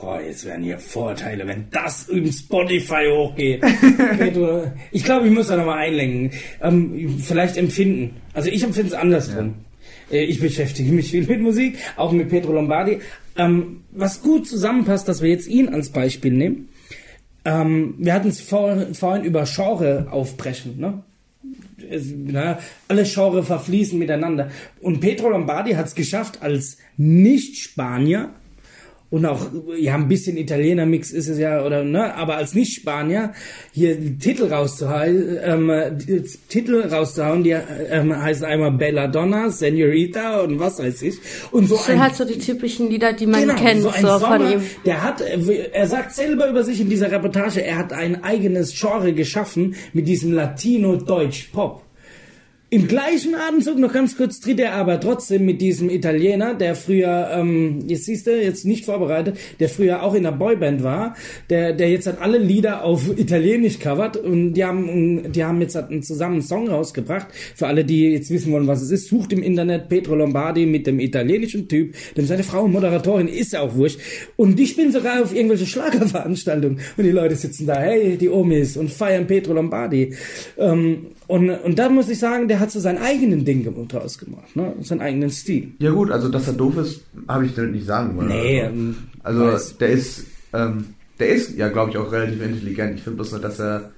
Boah, 0.00 0.20
jetzt 0.20 0.46
werden 0.46 0.64
hier 0.64 0.78
Vorteile, 0.78 1.46
wenn 1.46 1.66
das 1.70 2.08
in 2.08 2.32
Spotify 2.32 3.06
hochgeht. 3.12 3.62
Ich 4.92 5.04
glaube, 5.04 5.26
ich 5.26 5.32
muss 5.32 5.48
da 5.48 5.56
nochmal 5.56 5.78
einlenken. 5.78 6.30
Ähm, 6.62 7.18
vielleicht 7.22 7.56
empfinden. 7.56 8.16
Also 8.32 8.48
ich 8.48 8.62
empfinde 8.62 8.88
es 8.88 8.94
andersrum. 8.94 9.54
Äh, 10.10 10.24
Ich 10.24 10.40
beschäftige 10.40 10.90
mich 10.92 11.10
viel 11.10 11.26
mit 11.26 11.40
Musik, 11.40 11.78
auch 11.96 12.12
mit 12.12 12.28
Pedro 12.30 12.52
Lombardi. 12.52 13.00
Ähm, 13.36 13.82
was 13.90 14.22
gut 14.22 14.48
zusammenpasst, 14.48 15.06
dass 15.06 15.20
wir 15.22 15.28
jetzt 15.30 15.48
ihn 15.48 15.68
als 15.68 15.90
Beispiel 15.90 16.32
nehmen. 16.32 16.68
Ähm, 17.44 17.94
wir 17.98 18.14
hatten 18.14 18.28
es 18.28 18.40
vor, 18.40 18.86
vorhin 18.92 19.24
über 19.24 19.44
Genre 19.44 20.08
aufbrechen, 20.10 20.78
ne? 20.78 21.02
Es, 21.90 22.06
na, 22.14 22.58
alle 22.88 23.04
Genre 23.04 23.42
verfließen 23.42 23.98
miteinander. 23.98 24.50
Und 24.80 25.00
Pedro 25.00 25.30
Lombardi 25.30 25.72
hat 25.72 25.86
es 25.86 25.94
geschafft, 25.94 26.42
als 26.42 26.76
Nicht-Spanier 26.96 28.30
und 29.10 29.26
auch, 29.26 29.46
ja, 29.76 29.96
ein 29.96 30.06
bisschen 30.06 30.36
Italiener-Mix 30.36 31.10
ist 31.10 31.28
es 31.28 31.38
ja, 31.38 31.64
oder, 31.64 31.82
ne, 31.82 32.14
aber 32.14 32.36
als 32.36 32.54
Nicht-Spanier 32.54 33.32
hier 33.72 34.18
Titel 34.18 34.44
rauszuhauen, 34.44 35.38
ähm, 35.42 35.72
Titel 36.48 36.82
rauszuhauen, 36.82 37.42
die 37.42 37.50
ähm, 37.50 38.16
heißen 38.16 38.44
einmal 38.44 38.70
Belladonna, 38.70 39.50
Senorita 39.50 40.40
und 40.42 40.60
was 40.60 40.78
weiß 40.78 41.02
ich. 41.02 41.16
Und 41.50 41.66
so 41.68 41.76
sind 41.76 41.94
ein 41.94 42.02
halt 42.02 42.14
so 42.14 42.24
die 42.24 42.38
typischen 42.38 42.88
Lieder, 42.88 43.12
die 43.12 43.26
man 43.26 43.40
Genau, 43.40 43.54
kennt, 43.54 43.82
so 43.82 43.88
so, 43.90 43.94
ein 43.96 44.06
von 44.06 44.20
Sommer, 44.20 44.52
ihm. 44.52 44.62
der 44.84 45.02
hat, 45.02 45.20
er 45.20 45.86
sagt 45.88 46.14
selber 46.14 46.48
über 46.48 46.62
sich 46.62 46.80
in 46.80 46.88
dieser 46.88 47.10
Reportage, 47.10 47.62
er 47.64 47.78
hat 47.78 47.92
ein 47.92 48.22
eigenes 48.22 48.78
Genre 48.78 49.12
geschaffen 49.12 49.74
mit 49.92 50.06
diesem 50.06 50.32
Latino-Deutsch-Pop. 50.32 51.82
Im 52.72 52.86
gleichen 52.86 53.34
Atemzug, 53.34 53.80
noch 53.80 53.92
ganz 53.92 54.16
kurz, 54.16 54.38
tritt 54.38 54.60
er 54.60 54.74
aber 54.74 55.00
trotzdem 55.00 55.44
mit 55.44 55.60
diesem 55.60 55.90
Italiener, 55.90 56.54
der 56.54 56.76
früher, 56.76 57.28
ähm, 57.32 57.80
jetzt 57.88 58.04
siehst 58.04 58.28
du, 58.28 58.40
jetzt 58.40 58.64
nicht 58.64 58.84
vorbereitet, 58.84 59.38
der 59.58 59.68
früher 59.68 60.04
auch 60.04 60.14
in 60.14 60.22
der 60.22 60.30
Boyband 60.30 60.84
war, 60.84 61.16
der, 61.48 61.72
der 61.72 61.90
jetzt 61.90 62.06
hat 62.06 62.20
alle 62.20 62.38
Lieder 62.38 62.84
auf 62.84 63.18
Italienisch 63.18 63.80
covert 63.80 64.16
und 64.16 64.54
die 64.54 64.64
haben, 64.64 65.32
die 65.32 65.44
haben 65.44 65.60
jetzt 65.60 65.74
halt 65.74 65.90
einen 65.90 66.04
zusammen 66.04 66.42
Song 66.42 66.68
rausgebracht. 66.68 67.26
Für 67.56 67.66
alle, 67.66 67.84
die 67.84 68.10
jetzt 68.10 68.30
wissen 68.30 68.52
wollen, 68.52 68.68
was 68.68 68.82
es 68.82 68.92
ist, 68.92 69.08
sucht 69.08 69.32
im 69.32 69.42
Internet 69.42 69.88
Pedro 69.88 70.14
Lombardi 70.14 70.64
mit 70.64 70.86
dem 70.86 71.00
italienischen 71.00 71.66
Typ, 71.66 71.96
dem 72.16 72.26
seine 72.26 72.44
Frau 72.44 72.68
Moderatorin 72.68 73.26
ist 73.26 73.52
ja 73.52 73.62
auch 73.62 73.74
wurscht. 73.74 73.98
Und 74.36 74.56
die 74.60 74.68
spielen 74.68 74.92
sogar 74.92 75.20
auf 75.20 75.34
irgendwelche 75.34 75.66
Schlagerveranstaltungen 75.66 76.78
und 76.96 77.02
die 77.02 77.10
Leute 77.10 77.34
sitzen 77.34 77.66
da, 77.66 77.80
hey, 77.80 78.16
die 78.16 78.28
Omis 78.28 78.76
und 78.76 78.92
feiern 78.92 79.26
Pedro 79.26 79.54
Lombardi. 79.54 80.14
Ähm, 80.56 81.06
und, 81.26 81.48
und 81.48 81.78
da 81.78 81.88
muss 81.88 82.08
ich 82.08 82.18
sagen, 82.18 82.48
der 82.48 82.59
hat 82.60 82.70
so 82.70 82.78
seinen 82.80 82.98
eigenen 82.98 83.44
Ding 83.44 83.64
draus 83.88 84.18
gemacht, 84.18 84.54
ne? 84.54 84.74
seinen 84.82 85.00
eigenen 85.00 85.30
Stil. 85.30 85.72
Ja 85.78 85.90
gut, 85.90 86.10
also 86.10 86.28
dass 86.28 86.46
er 86.46 86.52
doof 86.54 86.76
ist, 86.78 87.00
habe 87.26 87.46
ich 87.46 87.54
damit 87.54 87.72
nicht 87.72 87.86
sagen 87.86 88.16
wollen. 88.16 88.28
Nee, 88.28 88.60
ähm, 88.60 88.96
Also 89.22 89.40
weiß. 89.46 89.78
der 89.78 89.88
ist, 89.90 90.24
ähm, 90.52 90.84
der 91.18 91.28
ist 91.30 91.56
ja, 91.56 91.68
glaube 91.68 91.90
ich, 91.90 91.96
auch 91.98 92.12
relativ 92.12 92.40
intelligent. 92.42 92.96
Ich 92.96 93.02
finde 93.02 93.16
bloß 93.16 93.32
nur, 93.32 93.40
dass 93.40 93.58
er, 93.58 93.90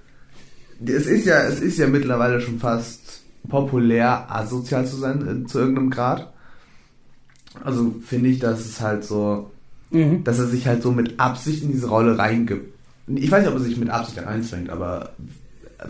es 0.84 1.06
ist 1.06 1.26
ja, 1.26 1.42
es 1.44 1.60
ist 1.60 1.78
ja 1.78 1.86
mittlerweile 1.86 2.40
schon 2.40 2.58
fast 2.58 3.22
populär, 3.48 4.26
asozial 4.34 4.86
zu 4.86 4.96
sein 4.96 5.44
äh, 5.44 5.46
zu 5.46 5.58
irgendeinem 5.58 5.90
Grad. 5.90 6.32
Also 7.64 7.94
finde 8.04 8.30
ich, 8.30 8.38
dass 8.38 8.60
es 8.64 8.80
halt 8.80 9.04
so, 9.04 9.50
Mhm. 9.90 10.24
dass 10.24 10.38
er 10.38 10.46
sich 10.46 10.66
halt 10.66 10.82
so 10.82 10.90
mit 10.90 11.20
Absicht 11.20 11.62
in 11.62 11.70
diese 11.72 11.88
Rolle 11.88 12.16
reingibt. 12.16 12.72
Ich 13.08 13.30
weiß 13.30 13.42
nicht, 13.44 13.52
ob 13.52 13.58
er 13.58 13.64
sich 13.64 13.76
mit 13.76 13.90
Absicht 13.90 14.24
reinzwängt, 14.24 14.70
aber 14.70 15.10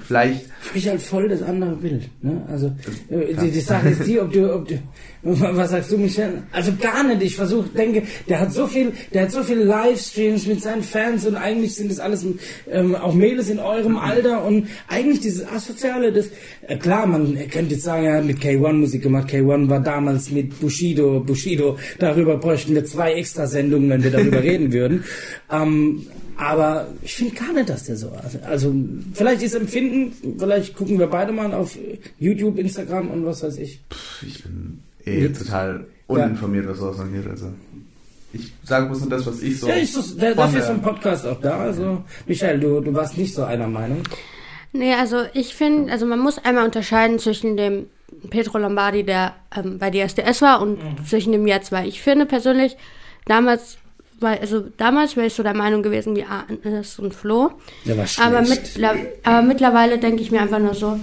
vielleicht 0.07 0.46
Habe 0.68 0.78
ich 0.78 0.88
halt 0.88 1.00
voll 1.00 1.28
das 1.28 1.42
andere 1.42 1.76
Bild. 1.76 2.02
Ne? 2.22 2.42
Also 2.48 2.72
äh, 3.11 3.35
die, 3.35 3.50
die 3.50 3.61
Sache 3.61 3.90
ist 3.90 4.07
die, 4.07 4.20
ob 4.20 4.33
du, 4.33 4.55
ob 4.55 4.68
du, 4.68 4.78
was 5.22 5.70
sagst 5.70 5.92
du, 5.92 5.98
Michel? 5.98 6.42
Also 6.52 6.72
gar 6.81 7.02
nicht. 7.05 7.22
Ich 7.22 7.37
versuche, 7.37 7.68
denke, 7.68 8.02
der 8.28 8.40
hat 8.40 8.52
so 8.52 8.66
viel, 8.66 8.92
der 9.12 9.22
hat 9.22 9.31
so 9.31 9.42
viele 9.42 9.64
Livestreams 9.64 10.46
mit 10.46 10.62
seinen 10.62 10.83
Fans 10.83 11.26
und 11.26 11.37
eigentlich 11.37 11.74
sind 11.74 11.90
das 11.90 12.00
alles 12.00 12.26
ähm, 12.70 12.94
auch 12.94 13.14
Mädels 13.14 13.48
in 13.48 13.59
eurem 13.59 13.96
Alter 13.96 14.44
und 14.44 14.68
eigentlich 14.88 15.20
dieses 15.20 15.46
asoziale, 15.46 16.12
das 16.12 16.26
äh, 16.66 16.76
klar, 16.76 17.07
man 17.07 17.37
könnte 17.50 17.74
jetzt 17.74 17.85
sagen, 17.85 18.05
er 18.07 18.18
hat 18.18 18.24
mit 18.24 18.38
K1 18.38 18.72
Musik 18.72 19.02
gemacht. 19.02 19.28
K1 19.31 19.68
war 19.68 19.81
damals 19.81 20.31
mit 20.31 20.59
Bushido, 20.61 21.20
Bushido. 21.20 21.78
Darüber 21.98 22.37
bräuchten 22.37 22.74
wir 22.74 22.85
zwei 22.85 23.12
extra 23.14 23.46
Sendungen, 23.46 23.90
wenn 23.90 24.02
wir 24.02 24.11
darüber 24.11 24.42
reden 24.42 24.72
würden. 24.72 25.05
Ähm, 25.50 26.07
aber 26.37 26.88
ich 27.03 27.14
finde 27.14 27.35
gar 27.35 27.53
nicht, 27.53 27.68
dass 27.68 27.85
der 27.85 27.97
so. 27.97 28.11
Also, 28.11 28.38
also 28.40 28.75
vielleicht 29.14 29.42
ist 29.42 29.55
Empfinden, 29.55 30.37
vielleicht 30.38 30.75
gucken 30.75 30.99
wir 30.99 31.07
beide 31.07 31.33
mal 31.33 31.53
auf 31.53 31.77
YouTube, 32.18 32.59
Instagram 32.59 33.11
und 33.11 33.25
was 33.25 33.42
weiß 33.42 33.59
ich. 33.59 33.81
Ich 34.27 34.42
bin 34.42 34.83
eh 35.05 35.23
Nix. 35.23 35.38
total 35.38 35.87
uninformiert, 36.07 36.66
was 36.68 36.79
sowas 36.79 37.01
angeht. 37.01 37.27
Also 37.29 37.53
ich 38.33 38.53
sage 38.64 38.87
bloß 38.87 39.01
nur 39.01 39.11
das, 39.11 39.27
was 39.27 39.42
ich 39.42 39.61
so. 39.61 39.68
Ja, 39.68 39.77
ich, 39.77 39.92
von 39.92 40.18
dafür 40.18 40.61
ist 40.61 40.66
so 40.66 40.73
ein 40.73 40.83
Podcast 40.83 41.27
auch 41.27 41.40
da. 41.40 41.59
Also, 41.59 42.03
Michael, 42.27 42.61
du, 42.61 42.81
du 42.81 42.95
warst 42.95 43.18
nicht 43.18 43.35
so 43.35 43.45
einer 43.45 43.68
Meinung. 43.68 44.03
Nee, 44.73 44.95
also 44.95 45.25
ich 45.35 45.55
finde, 45.55 45.92
also 45.92 46.07
man 46.07 46.18
muss 46.18 46.38
einmal 46.38 46.64
unterscheiden 46.64 47.18
zwischen 47.18 47.59
dem 47.59 47.87
Pedro 48.31 48.59
Lombardi, 48.59 49.05
der 49.05 49.35
ähm, 49.55 49.79
bei 49.79 49.90
DSDS 49.90 50.40
war, 50.40 50.62
und 50.62 50.79
zwischen 51.07 51.33
dem 51.33 51.47
jetzt, 51.47 51.73
weil 51.73 51.87
ich 51.88 52.01
finde 52.01 52.25
persönlich, 52.25 52.77
damals, 53.27 53.77
weil, 54.22 54.38
also 54.38 54.64
damals 54.76 55.16
wäre 55.16 55.26
ich 55.26 55.35
so 55.35 55.42
der 55.42 55.54
Meinung 55.54 55.82
gewesen 55.82 56.16
wie 56.16 56.24
Arnes 56.24 56.98
und 56.98 57.14
Flo. 57.14 57.52
Der 57.85 57.96
war 57.96 58.06
Aber, 58.20 58.42
mittler 58.42 58.94
aber 59.22 59.42
mittlerweile 59.42 59.98
denke 59.98 60.22
ich 60.22 60.30
mir 60.30 60.40
einfach 60.40 60.58
nur 60.58 60.74
so, 60.74 60.98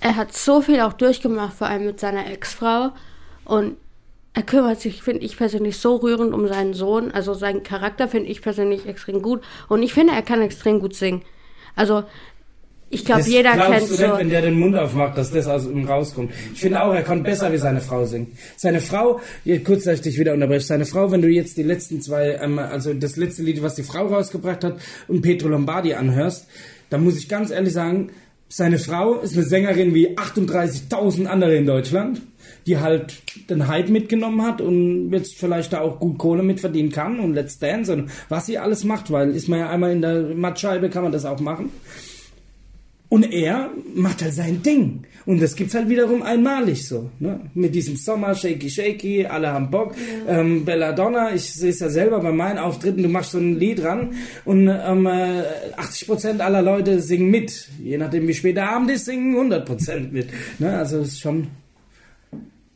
er 0.00 0.16
hat 0.16 0.32
so 0.36 0.60
viel 0.60 0.80
auch 0.80 0.92
durchgemacht, 0.92 1.54
vor 1.54 1.66
allem 1.66 1.86
mit 1.86 2.00
seiner 2.00 2.30
Ex-Frau. 2.30 2.92
Und 3.44 3.76
er 4.34 4.42
kümmert 4.42 4.80
sich, 4.80 5.02
finde 5.02 5.24
ich 5.24 5.36
persönlich, 5.36 5.78
so 5.78 5.96
rührend 5.96 6.34
um 6.34 6.46
seinen 6.46 6.74
Sohn. 6.74 7.10
Also 7.10 7.34
seinen 7.34 7.62
Charakter 7.62 8.06
finde 8.06 8.28
ich 8.28 8.42
persönlich 8.42 8.86
extrem 8.86 9.22
gut. 9.22 9.42
Und 9.68 9.82
ich 9.82 9.94
finde, 9.94 10.12
er 10.12 10.22
kann 10.22 10.42
extrem 10.42 10.80
gut 10.80 10.94
singen. 10.94 11.22
Also, 11.74 12.04
ich 12.96 13.04
glaube, 13.04 13.22
jeder 13.28 13.52
kennt 13.52 13.82
du 13.82 13.94
so. 13.94 14.06
Nicht, 14.06 14.18
wenn 14.18 14.30
der 14.30 14.42
den 14.42 14.58
Mund 14.58 14.76
aufmacht, 14.76 15.16
dass 15.18 15.30
das 15.30 15.46
aus 15.46 15.66
ihm 15.66 15.84
rauskommt. 15.84 16.32
Ich 16.54 16.60
finde 16.60 16.82
auch, 16.82 16.92
er 16.94 17.02
kann 17.02 17.22
besser 17.22 17.52
wie 17.52 17.58
seine 17.58 17.80
Frau 17.80 18.04
singen. 18.04 18.32
Seine 18.56 18.80
Frau, 18.80 19.20
kurz, 19.64 19.84
dass 19.84 19.96
ich 19.96 20.00
dich 20.02 20.18
wieder 20.18 20.32
unterbreche, 20.32 20.66
seine 20.66 20.86
Frau, 20.86 21.10
wenn 21.10 21.22
du 21.22 21.28
jetzt 21.28 21.56
die 21.56 21.62
letzten 21.62 22.00
zwei, 22.00 22.38
ähm, 22.42 22.58
also 22.58 22.94
das 22.94 23.16
letzte 23.16 23.42
Lied, 23.42 23.62
was 23.62 23.74
die 23.74 23.82
Frau 23.82 24.06
rausgebracht 24.06 24.64
hat, 24.64 24.78
und 25.08 25.22
Petro 25.22 25.48
Lombardi 25.48 25.94
anhörst, 25.94 26.46
dann 26.90 27.04
muss 27.04 27.18
ich 27.18 27.28
ganz 27.28 27.50
ehrlich 27.50 27.72
sagen, 27.72 28.10
seine 28.48 28.78
Frau 28.78 29.14
ist 29.14 29.34
eine 29.34 29.44
Sängerin 29.44 29.94
wie 29.94 30.16
38.000 30.16 31.26
andere 31.26 31.56
in 31.56 31.66
Deutschland, 31.66 32.22
die 32.66 32.78
halt 32.78 33.16
den 33.50 33.66
Hype 33.66 33.88
mitgenommen 33.88 34.42
hat 34.42 34.60
und 34.60 35.10
jetzt 35.12 35.36
vielleicht 35.36 35.72
da 35.72 35.80
auch 35.80 35.98
gut 35.98 36.18
Kohle 36.18 36.42
mitverdienen 36.42 36.92
kann 36.92 37.18
und 37.18 37.34
Let's 37.34 37.58
Dance 37.58 37.92
und 37.92 38.10
was 38.28 38.46
sie 38.46 38.58
alles 38.58 38.84
macht, 38.84 39.10
weil 39.10 39.30
ist 39.30 39.48
man 39.48 39.58
ja 39.58 39.70
einmal 39.70 39.92
in 39.92 40.00
der 40.00 40.34
Mattscheibe, 40.34 40.90
kann 40.90 41.02
man 41.02 41.12
das 41.12 41.24
auch 41.24 41.40
machen. 41.40 41.70
Und 43.08 43.32
er 43.32 43.70
macht 43.94 44.22
halt 44.22 44.34
sein 44.34 44.62
Ding. 44.62 45.04
Und 45.26 45.40
das 45.42 45.54
gibt's 45.56 45.74
halt 45.74 45.88
wiederum 45.88 46.22
einmalig 46.22 46.86
so. 46.86 47.10
Ne? 47.18 47.40
Mit 47.54 47.74
diesem 47.74 47.96
Sommer, 47.96 48.34
Shaky 48.34 48.70
Shaky, 48.70 49.26
alle 49.26 49.52
haben 49.52 49.70
Bock. 49.70 49.94
Ähm, 50.28 50.64
Belladonna, 50.64 51.34
ich 51.34 51.52
sehe 51.52 51.70
es 51.70 51.80
ja 51.80 51.88
selber 51.88 52.20
bei 52.20 52.32
meinen 52.32 52.58
Auftritten, 52.58 53.02
du 53.02 53.08
machst 53.08 53.32
so 53.32 53.38
ein 53.38 53.58
Lied 53.58 53.82
ran 53.84 54.14
und 54.44 54.68
ähm, 54.68 55.06
äh, 55.06 55.42
80% 55.76 56.40
aller 56.40 56.62
Leute 56.62 57.00
singen 57.00 57.30
mit. 57.30 57.68
Je 57.82 57.98
nachdem 57.98 58.26
wie 58.28 58.34
spät 58.34 58.56
der 58.56 58.70
Abend 58.70 58.90
ist, 58.90 59.04
singen 59.04 59.36
100% 59.36 60.12
mit. 60.12 60.28
Ne? 60.58 60.76
Also 60.76 60.98
es 60.98 61.08
ist 61.08 61.20
schon... 61.20 61.48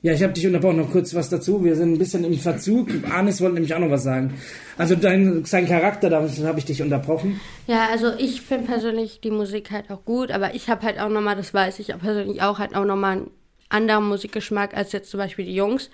Ja, 0.03 0.15
ich 0.15 0.23
habe 0.23 0.33
dich 0.33 0.47
unterbrochen, 0.47 0.79
noch 0.79 0.91
kurz 0.91 1.15
was 1.15 1.29
dazu. 1.29 1.63
Wir 1.63 1.77
sind 1.77 1.93
ein 1.93 1.99
bisschen 1.99 2.25
im 2.25 2.39
Verzug. 2.39 2.89
Arnis 3.11 3.43
wollte 3.43 3.55
nämlich 3.55 3.75
auch 3.75 3.81
noch 3.81 3.91
was 3.91 4.03
sagen. 4.03 4.33
Also 4.79 4.95
dein, 4.95 5.45
sein 5.45 5.67
Charakter, 5.67 6.09
da 6.09 6.27
habe 6.27 6.59
ich 6.59 6.65
dich 6.65 6.81
unterbrochen. 6.81 7.39
Ja, 7.67 7.89
also 7.91 8.13
ich 8.17 8.41
finde 8.41 8.67
persönlich 8.67 9.21
die 9.21 9.31
Musik 9.31 9.71
halt 9.71 9.91
auch 9.91 10.03
gut, 10.07 10.31
aber 10.31 10.55
ich 10.55 10.71
habe 10.71 10.87
halt 10.87 10.99
auch 10.99 11.11
nochmal, 11.11 11.37
das 11.37 11.53
weiß 11.53 11.79
ich 11.81 11.89
persönlich 11.89 12.41
auch, 12.41 12.59
halt 12.59 12.75
auch 12.75 12.87
nochmal 12.87 13.19
einen 13.19 13.31
anderen 13.69 14.09
Musikgeschmack 14.09 14.75
als 14.75 14.93
jetzt 14.93 15.11
zum 15.11 15.19
Beispiel 15.19 15.45
die 15.45 15.55
Jungs. 15.55 15.91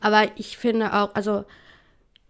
Aber 0.00 0.24
ich 0.36 0.58
finde 0.58 0.92
auch, 0.92 1.14
also 1.14 1.44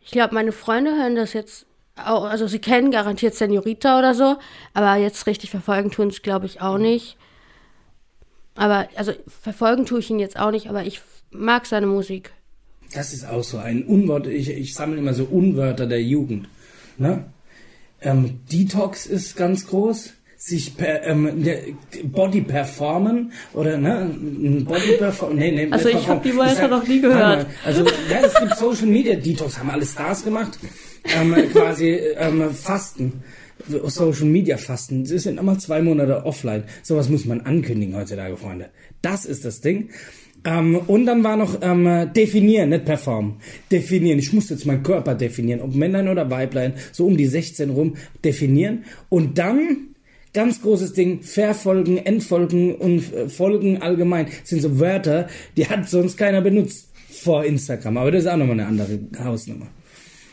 ich 0.01 0.13
glaube, 0.13 0.35
meine 0.35 0.53
Freunde 0.53 0.93
hören 0.93 1.17
das 1.17 1.33
jetzt 1.33 1.67
auch, 1.97 2.23
also 2.23 2.47
sie 2.47 2.61
kennen 2.61 2.93
garantiert 2.93 3.35
Senorita 3.35 3.99
oder 3.99 4.15
so, 4.15 4.37
aber 4.75 4.95
jetzt 4.95 5.27
richtig 5.27 5.51
verfolgen 5.51 5.91
tun 5.91 6.09
es, 6.09 6.23
glaube 6.23 6.47
ich, 6.47 6.61
auch 6.61 6.79
nicht. 6.79 7.17
Aber, 8.61 8.89
also 8.95 9.13
verfolgen 9.27 9.87
tue 9.87 10.01
ich 10.01 10.11
ihn 10.11 10.19
jetzt 10.19 10.39
auch 10.39 10.51
nicht, 10.51 10.69
aber 10.69 10.85
ich 10.85 11.01
mag 11.31 11.65
seine 11.65 11.87
Musik. 11.87 12.33
Das 12.95 13.15
ist 13.15 13.27
auch 13.27 13.43
so 13.43 13.57
ein 13.57 13.85
Unwort. 13.85 14.27
Ich, 14.27 14.51
ich 14.51 14.75
sammle 14.75 14.99
immer 14.99 15.15
so 15.15 15.25
Unwörter 15.25 15.87
der 15.87 16.03
Jugend. 16.03 16.47
Ne? 16.99 17.25
Ähm, 18.03 18.41
Detox 18.53 19.07
ist 19.07 19.35
ganz 19.37 19.67
groß. 19.67 20.13
sich 20.37 20.77
per, 20.77 21.07
ähm, 21.07 21.45
Body 22.05 22.41
performen 22.43 23.33
oder 23.55 23.77
ne 23.79 24.11
Body 24.67 24.93
perform 24.99 25.37
nee, 25.37 25.53
nee, 25.53 25.69
Also 25.71 25.89
ich 25.89 25.97
perform- 25.97 26.09
hab 26.17 26.23
die 26.23 26.37
Wörter 26.37 26.69
noch 26.69 26.87
nie 26.87 27.01
gehört. 27.01 27.47
Also 27.65 27.85
ja, 28.11 28.21
es 28.25 28.35
gibt 28.35 28.57
Social 28.57 28.87
Media 28.87 29.15
Detox, 29.17 29.59
haben 29.59 29.71
alle 29.71 29.85
Stars 29.87 30.25
gemacht, 30.25 30.59
ähm, 31.05 31.35
quasi 31.53 31.91
ähm, 32.17 32.51
Fasten. 32.53 33.23
Social 33.69 34.27
Media 34.27 34.57
Fasten. 34.57 35.05
Sie 35.05 35.19
sind 35.19 35.39
immer 35.39 35.59
zwei 35.59 35.83
Monate 35.83 36.25
offline. 36.25 36.65
Sowas 36.83 37.09
muss 37.09 37.27
man 37.27 37.43
ankündigen 37.43 37.95
heutzutage, 37.95 38.37
Freunde. 38.37 38.71
Das 39.03 39.27
ist 39.27 39.45
das 39.45 39.61
Ding. 39.61 39.91
Ähm, 40.45 40.77
und 40.87 41.07
dann 41.07 41.23
war 41.23 41.37
noch 41.37 41.59
ähm, 41.61 42.11
definieren, 42.15 42.71
nicht 42.71 42.87
performen. 42.87 43.37
Definieren. 43.71 44.19
Ich 44.19 44.33
muss 44.33 44.49
jetzt 44.49 44.65
meinen 44.67 44.83
Körper 44.83 45.15
definieren, 45.15 45.61
ob 45.61 45.75
Männlein 45.75 46.09
oder 46.09 46.31
Weiblein, 46.31 46.75
so 46.93 47.07
um 47.07 47.17
die 47.17 47.27
16 47.27 47.71
rum 47.71 47.97
definieren. 48.25 48.85
Und 49.11 49.39
dann 49.39 49.89
ganz 50.33 50.63
großes 50.63 50.93
Ding, 50.93 51.23
Verfolgen, 51.23 51.99
Entfolgen 51.99 52.75
und 52.77 53.13
äh, 53.13 53.29
Folgen 53.29 53.83
allgemein 53.83 54.29
sind 54.45 54.63
so 54.63 54.79
Wörter, 54.79 55.29
die 55.57 55.67
hat 55.67 55.89
sonst 55.89 56.17
keiner 56.17 56.41
benutzt 56.41 56.89
vor 57.11 57.45
Instagram. 57.45 57.99
Aber 57.99 58.11
das 58.11 58.23
ist 58.23 58.31
auch 58.31 58.37
nochmal 58.37 58.61
eine 58.61 58.67
andere 58.67 58.99
Hausnummer. 59.23 59.67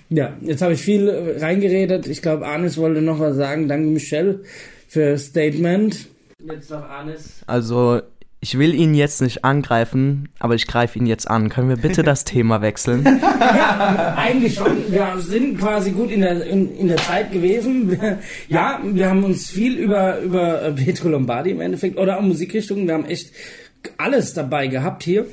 Ja, 0.09 0.37
jetzt 0.41 0.61
habe 0.61 0.73
ich 0.73 0.81
viel 0.81 1.07
äh, 1.07 1.39
reingeredet. 1.39 2.07
Ich 2.07 2.21
glaube, 2.21 2.47
Arnis 2.47 2.77
wollte 2.77 3.01
noch 3.01 3.19
was 3.19 3.35
sagen. 3.35 3.67
Danke, 3.67 3.87
Michelle, 3.87 4.41
für 4.87 5.17
Statement. 5.17 6.07
Jetzt 6.45 6.71
noch 6.71 6.83
Arnis. 6.83 7.41
Also, 7.45 8.01
ich 8.39 8.57
will 8.57 8.73
ihn 8.73 8.93
jetzt 8.93 9.21
nicht 9.21 9.43
angreifen, 9.43 10.29
aber 10.39 10.55
ich 10.55 10.67
greife 10.67 10.97
ihn 10.99 11.07
jetzt 11.07 11.29
an. 11.29 11.49
Können 11.49 11.69
wir 11.69 11.77
bitte 11.77 12.03
das 12.03 12.23
Thema 12.25 12.61
wechseln? 12.61 13.05
Eigentlich 14.15 14.53
schon. 14.53 14.91
Wir 14.91 15.15
sind 15.17 15.59
quasi 15.59 15.91
gut 15.91 16.11
in 16.11 16.21
der, 16.21 16.45
in, 16.45 16.73
in 16.77 16.87
der 16.87 16.97
Zeit 16.97 17.31
gewesen. 17.31 17.99
Ja, 18.47 18.79
wir 18.83 19.09
haben 19.09 19.23
uns 19.23 19.49
viel 19.49 19.75
über, 19.77 20.19
über 20.19 20.61
äh, 20.61 20.71
Pietro 20.71 21.09
Lombardi 21.09 21.51
im 21.51 21.61
Endeffekt 21.61 21.97
oder 21.97 22.17
auch 22.17 22.21
Musikrichtungen. 22.21 22.87
Wir 22.87 22.93
haben 22.93 23.05
echt 23.05 23.31
alles 23.97 24.33
dabei 24.33 24.67
gehabt 24.67 25.03
hier. 25.03 25.25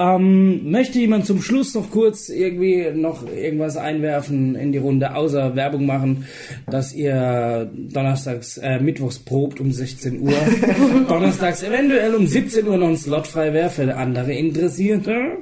Ähm, 0.00 0.70
möchte 0.70 1.00
jemand 1.00 1.26
zum 1.26 1.42
Schluss 1.42 1.74
noch 1.74 1.90
kurz 1.90 2.28
irgendwie 2.28 2.88
noch 2.94 3.26
irgendwas 3.26 3.76
einwerfen 3.76 4.54
in 4.54 4.70
die 4.70 4.78
Runde, 4.78 5.16
außer 5.16 5.56
Werbung 5.56 5.86
machen, 5.86 6.26
dass 6.70 6.94
ihr 6.94 7.68
donnerstags, 7.74 8.58
äh, 8.58 8.78
mittwochs 8.78 9.18
probt 9.18 9.58
um 9.58 9.72
16 9.72 10.20
Uhr, 10.20 10.36
donnerstags 11.08 11.64
eventuell 11.64 12.14
um 12.14 12.28
17 12.28 12.68
Uhr 12.68 12.76
noch 12.76 12.88
ein 12.88 12.96
Slot 12.96 13.26
frei 13.26 13.52
wäre 13.52 13.70
für 13.70 13.96
andere 13.96 14.32
Interessierte, 14.34 15.38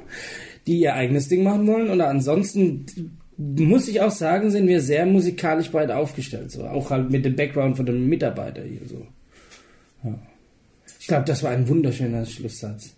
die 0.65 0.79
ihr 0.79 0.95
eigenes 0.95 1.27
Ding 1.27 1.43
machen 1.43 1.67
wollen. 1.67 1.91
Oder 1.91 2.07
ansonsten 2.07 2.87
muss 3.37 3.87
ich 3.87 4.01
auch 4.01 4.09
sagen, 4.09 4.49
sind 4.49 4.67
wir 4.67 4.81
sehr 4.81 5.05
musikalisch 5.05 5.69
breit 5.69 5.91
aufgestellt, 5.91 6.49
so 6.49 6.65
auch 6.65 6.89
halt 6.89 7.11
mit 7.11 7.23
dem 7.23 7.35
Background 7.35 7.77
von 7.77 7.85
dem 7.85 8.09
Mitarbeiter 8.09 8.63
hier 8.63 8.81
so. 8.89 9.05
Ja. 10.03 10.17
Ich 10.99 11.05
glaube, 11.05 11.25
das 11.25 11.43
war 11.43 11.51
ein 11.51 11.67
wunderschöner 11.67 12.25
Schlusssatz. 12.25 12.96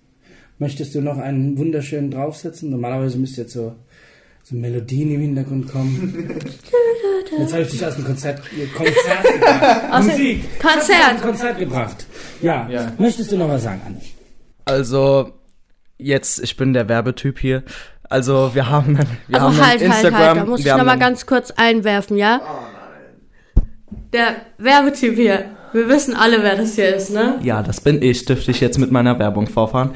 Möchtest 0.60 0.93
du 0.93 1.02
noch 1.02 1.17
einen 1.17 1.58
wunderschönen 1.58 2.12
draufsetzen? 2.12 2.69
Normalerweise 2.69 3.17
müsste 3.17 3.41
jetzt 3.41 3.54
so, 3.54 3.76
so 4.43 4.56
Melodien 4.56 5.12
im 5.12 5.22
Hintergrund 5.22 5.72
kommen. 5.72 6.30
Jetzt 7.38 7.54
habe 7.54 7.62
ich 7.62 7.69
dich 7.69 7.86
aus 7.86 7.95
dem 7.95 8.06
Konzert, 8.06 8.41
Konzert 8.76 9.24
gebracht. 9.24 10.04
Musik. 10.04 10.60
Konzert. 10.60 10.82
Aus 10.82 11.12
dem 11.12 11.22
Konzert 11.22 11.60
gebracht. 11.60 12.06
Ja. 12.41 12.67
Ja. 12.69 12.91
Möchtest 12.98 13.32
du 13.32 13.38
noch 13.38 13.48
was 13.48 13.63
sagen, 13.63 13.82
Anne? 13.86 14.02
Also, 14.65 15.32
jetzt, 15.98 16.41
ich 16.41 16.58
bin 16.58 16.74
der 16.74 16.89
Werbetyp 16.89 17.39
hier. 17.39 17.63
Also, 18.04 18.56
wir 18.56 18.69
haben, 18.69 18.98
wir 19.28 19.41
Also 19.41 19.58
haben 19.60 19.67
halt, 19.67 19.82
einen 19.82 19.93
halt, 19.93 20.04
Instagram. 20.04 20.28
halt, 20.28 20.38
da 20.38 20.45
muss 20.45 20.60
ich 20.62 20.65
nochmal 20.65 21.00
ganz 21.00 21.26
kurz 21.28 21.52
einwerfen, 21.52 22.17
ja? 22.17 22.41
Der 24.12 24.36
Werbetyp 24.58 25.15
hier. 25.15 25.45
Wir 25.72 25.88
wissen 25.88 26.15
alle, 26.15 26.41
wer 26.41 26.56
das 26.56 26.74
hier 26.76 26.95
ist, 26.95 27.12
ne? 27.12 27.38
Ja, 27.43 27.62
das 27.62 27.80
bin 27.80 28.02
ich. 28.02 28.26
Dürfte 28.26 28.50
ich 28.52 28.60
jetzt 28.60 28.80
mit 28.80 28.91
meiner 28.91 29.19
Werbung 29.19 29.48
vorfahren. 29.48 29.91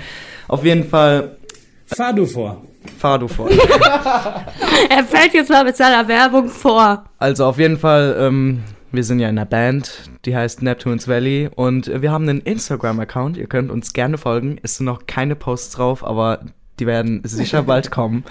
Auf 0.48 0.64
jeden 0.66 0.84
Fall, 0.84 1.38
Fahr 1.86 2.14
du 2.14 2.26
vor. 2.26 2.62
fahr 2.98 3.20
du 3.20 3.28
vor. 3.28 3.50
Er 4.90 5.04
fällt 5.04 5.34
jetzt 5.34 5.50
mal 5.50 5.64
mit 5.64 5.76
seiner 5.78 6.08
Werbung 6.08 6.50
vor. 6.50 7.06
Also 7.18 7.46
auf 7.46 7.58
jeden 7.60 7.78
Fall, 7.78 8.16
ähm, 8.20 8.64
wir 8.92 9.04
sind 9.04 9.20
ja 9.20 9.30
in 9.30 9.38
einer 9.38 9.46
Band, 9.46 10.10
die 10.26 10.36
heißt 10.36 10.62
Neptune's 10.62 11.08
Valley 11.08 11.50
und 11.56 11.88
äh, 11.88 12.02
wir 12.02 12.12
haben 12.12 12.28
einen 12.28 12.42
Instagram-Account. 12.42 13.38
Ihr 13.38 13.48
könnt 13.48 13.72
uns 13.72 13.94
gerne 13.94 14.18
folgen. 14.18 14.58
Es 14.64 14.78
sind 14.78 14.86
noch 14.86 15.08
keine 15.08 15.36
Posts 15.36 15.76
drauf, 15.76 16.06
aber 16.06 16.42
die 16.80 16.86
werden 16.88 17.22
sicher 17.24 17.64
bald 17.68 17.92
kommen. 17.92 18.24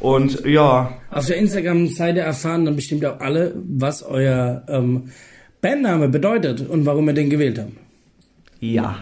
Und 0.00 0.44
ja, 0.46 0.92
Auf 1.10 1.26
der 1.26 1.36
Instagram-Seite 1.36 2.20
erfahren 2.20 2.64
dann 2.64 2.76
bestimmt 2.76 3.04
auch 3.04 3.20
alle, 3.20 3.54
was 3.68 4.02
euer 4.02 4.62
ähm, 4.68 5.10
Bandname 5.60 6.08
bedeutet 6.08 6.68
und 6.68 6.86
warum 6.86 7.08
ihr 7.08 7.14
den 7.14 7.30
gewählt 7.30 7.58
habt. 7.58 7.72
ja. 8.60 8.96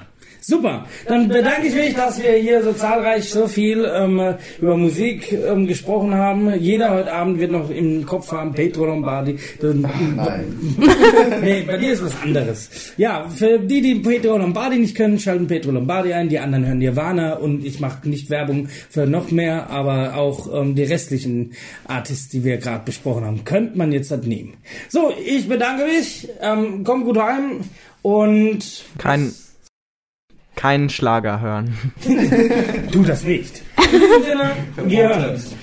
Super, 0.48 0.87
dann 1.09 1.26
bedanke 1.26 1.66
ich 1.66 1.74
mich, 1.74 1.92
dass 1.96 2.22
wir 2.22 2.35
hier 2.35 2.62
so 2.62 2.72
zahlreich 2.72 3.28
so 3.30 3.48
viel 3.48 3.85
ähm, 3.92 4.37
über 4.61 4.76
Musik 4.76 5.32
ähm, 5.32 5.66
gesprochen 5.66 6.14
haben. 6.14 6.54
Jeder 6.61 6.92
heute 6.92 7.12
Abend 7.12 7.40
wird 7.40 7.50
noch 7.50 7.68
im 7.68 8.06
Kopf 8.06 8.30
haben, 8.30 8.52
Petro 8.52 8.85
Lombardi. 8.85 9.40
nee, 11.42 11.64
bei 11.66 11.78
dir 11.78 11.92
ist 11.94 12.04
was 12.04 12.22
anderes. 12.22 12.92
Ja, 12.96 13.28
für 13.28 13.59
die, 13.59 13.80
die 13.80 13.96
Petro 13.96 14.38
Lombardi 14.38 14.78
nicht 14.78 14.94
können, 14.94 15.18
schalten 15.18 15.48
Petro 15.48 15.72
Lombardi 15.72 16.12
ein, 16.12 16.28
die 16.28 16.38
anderen 16.38 16.64
hören 16.64 16.78
Nirvana 16.78 17.32
und 17.38 17.64
ich 17.64 17.80
mache 17.80 18.09
nicht 18.09 18.30
Werbung 18.30 18.68
für 18.88 19.04
noch 19.04 19.32
mehr, 19.32 19.68
aber 19.70 20.14
auch 20.14 20.46
ähm, 20.54 20.76
die 20.76 20.85
restlichen 20.85 21.54
Artists, 21.88 22.28
die 22.28 22.44
wir 22.44 22.59
gerade 22.59 22.85
besprochen 22.85 23.24
haben, 23.24 23.42
könnte 23.42 23.76
man 23.76 23.90
jetzt 23.90 24.12
halt 24.12 24.28
nehmen. 24.28 24.54
So, 24.90 25.12
ich 25.26 25.48
bedanke 25.48 25.87
mich, 25.87 26.28
ähm, 26.40 26.85
komm 26.85 27.02
gut 27.02 27.18
heim 27.18 27.62
und 28.02 28.85
Kein, 28.98 29.32
keinen 30.56 30.88
Schlager 30.88 31.40
hören. 31.40 31.76
Tu 32.90 33.02
das 33.04 33.22
nicht. 33.22 33.62
Wir 34.84 35.08
hören 35.08 35.30
uns. 35.30 35.54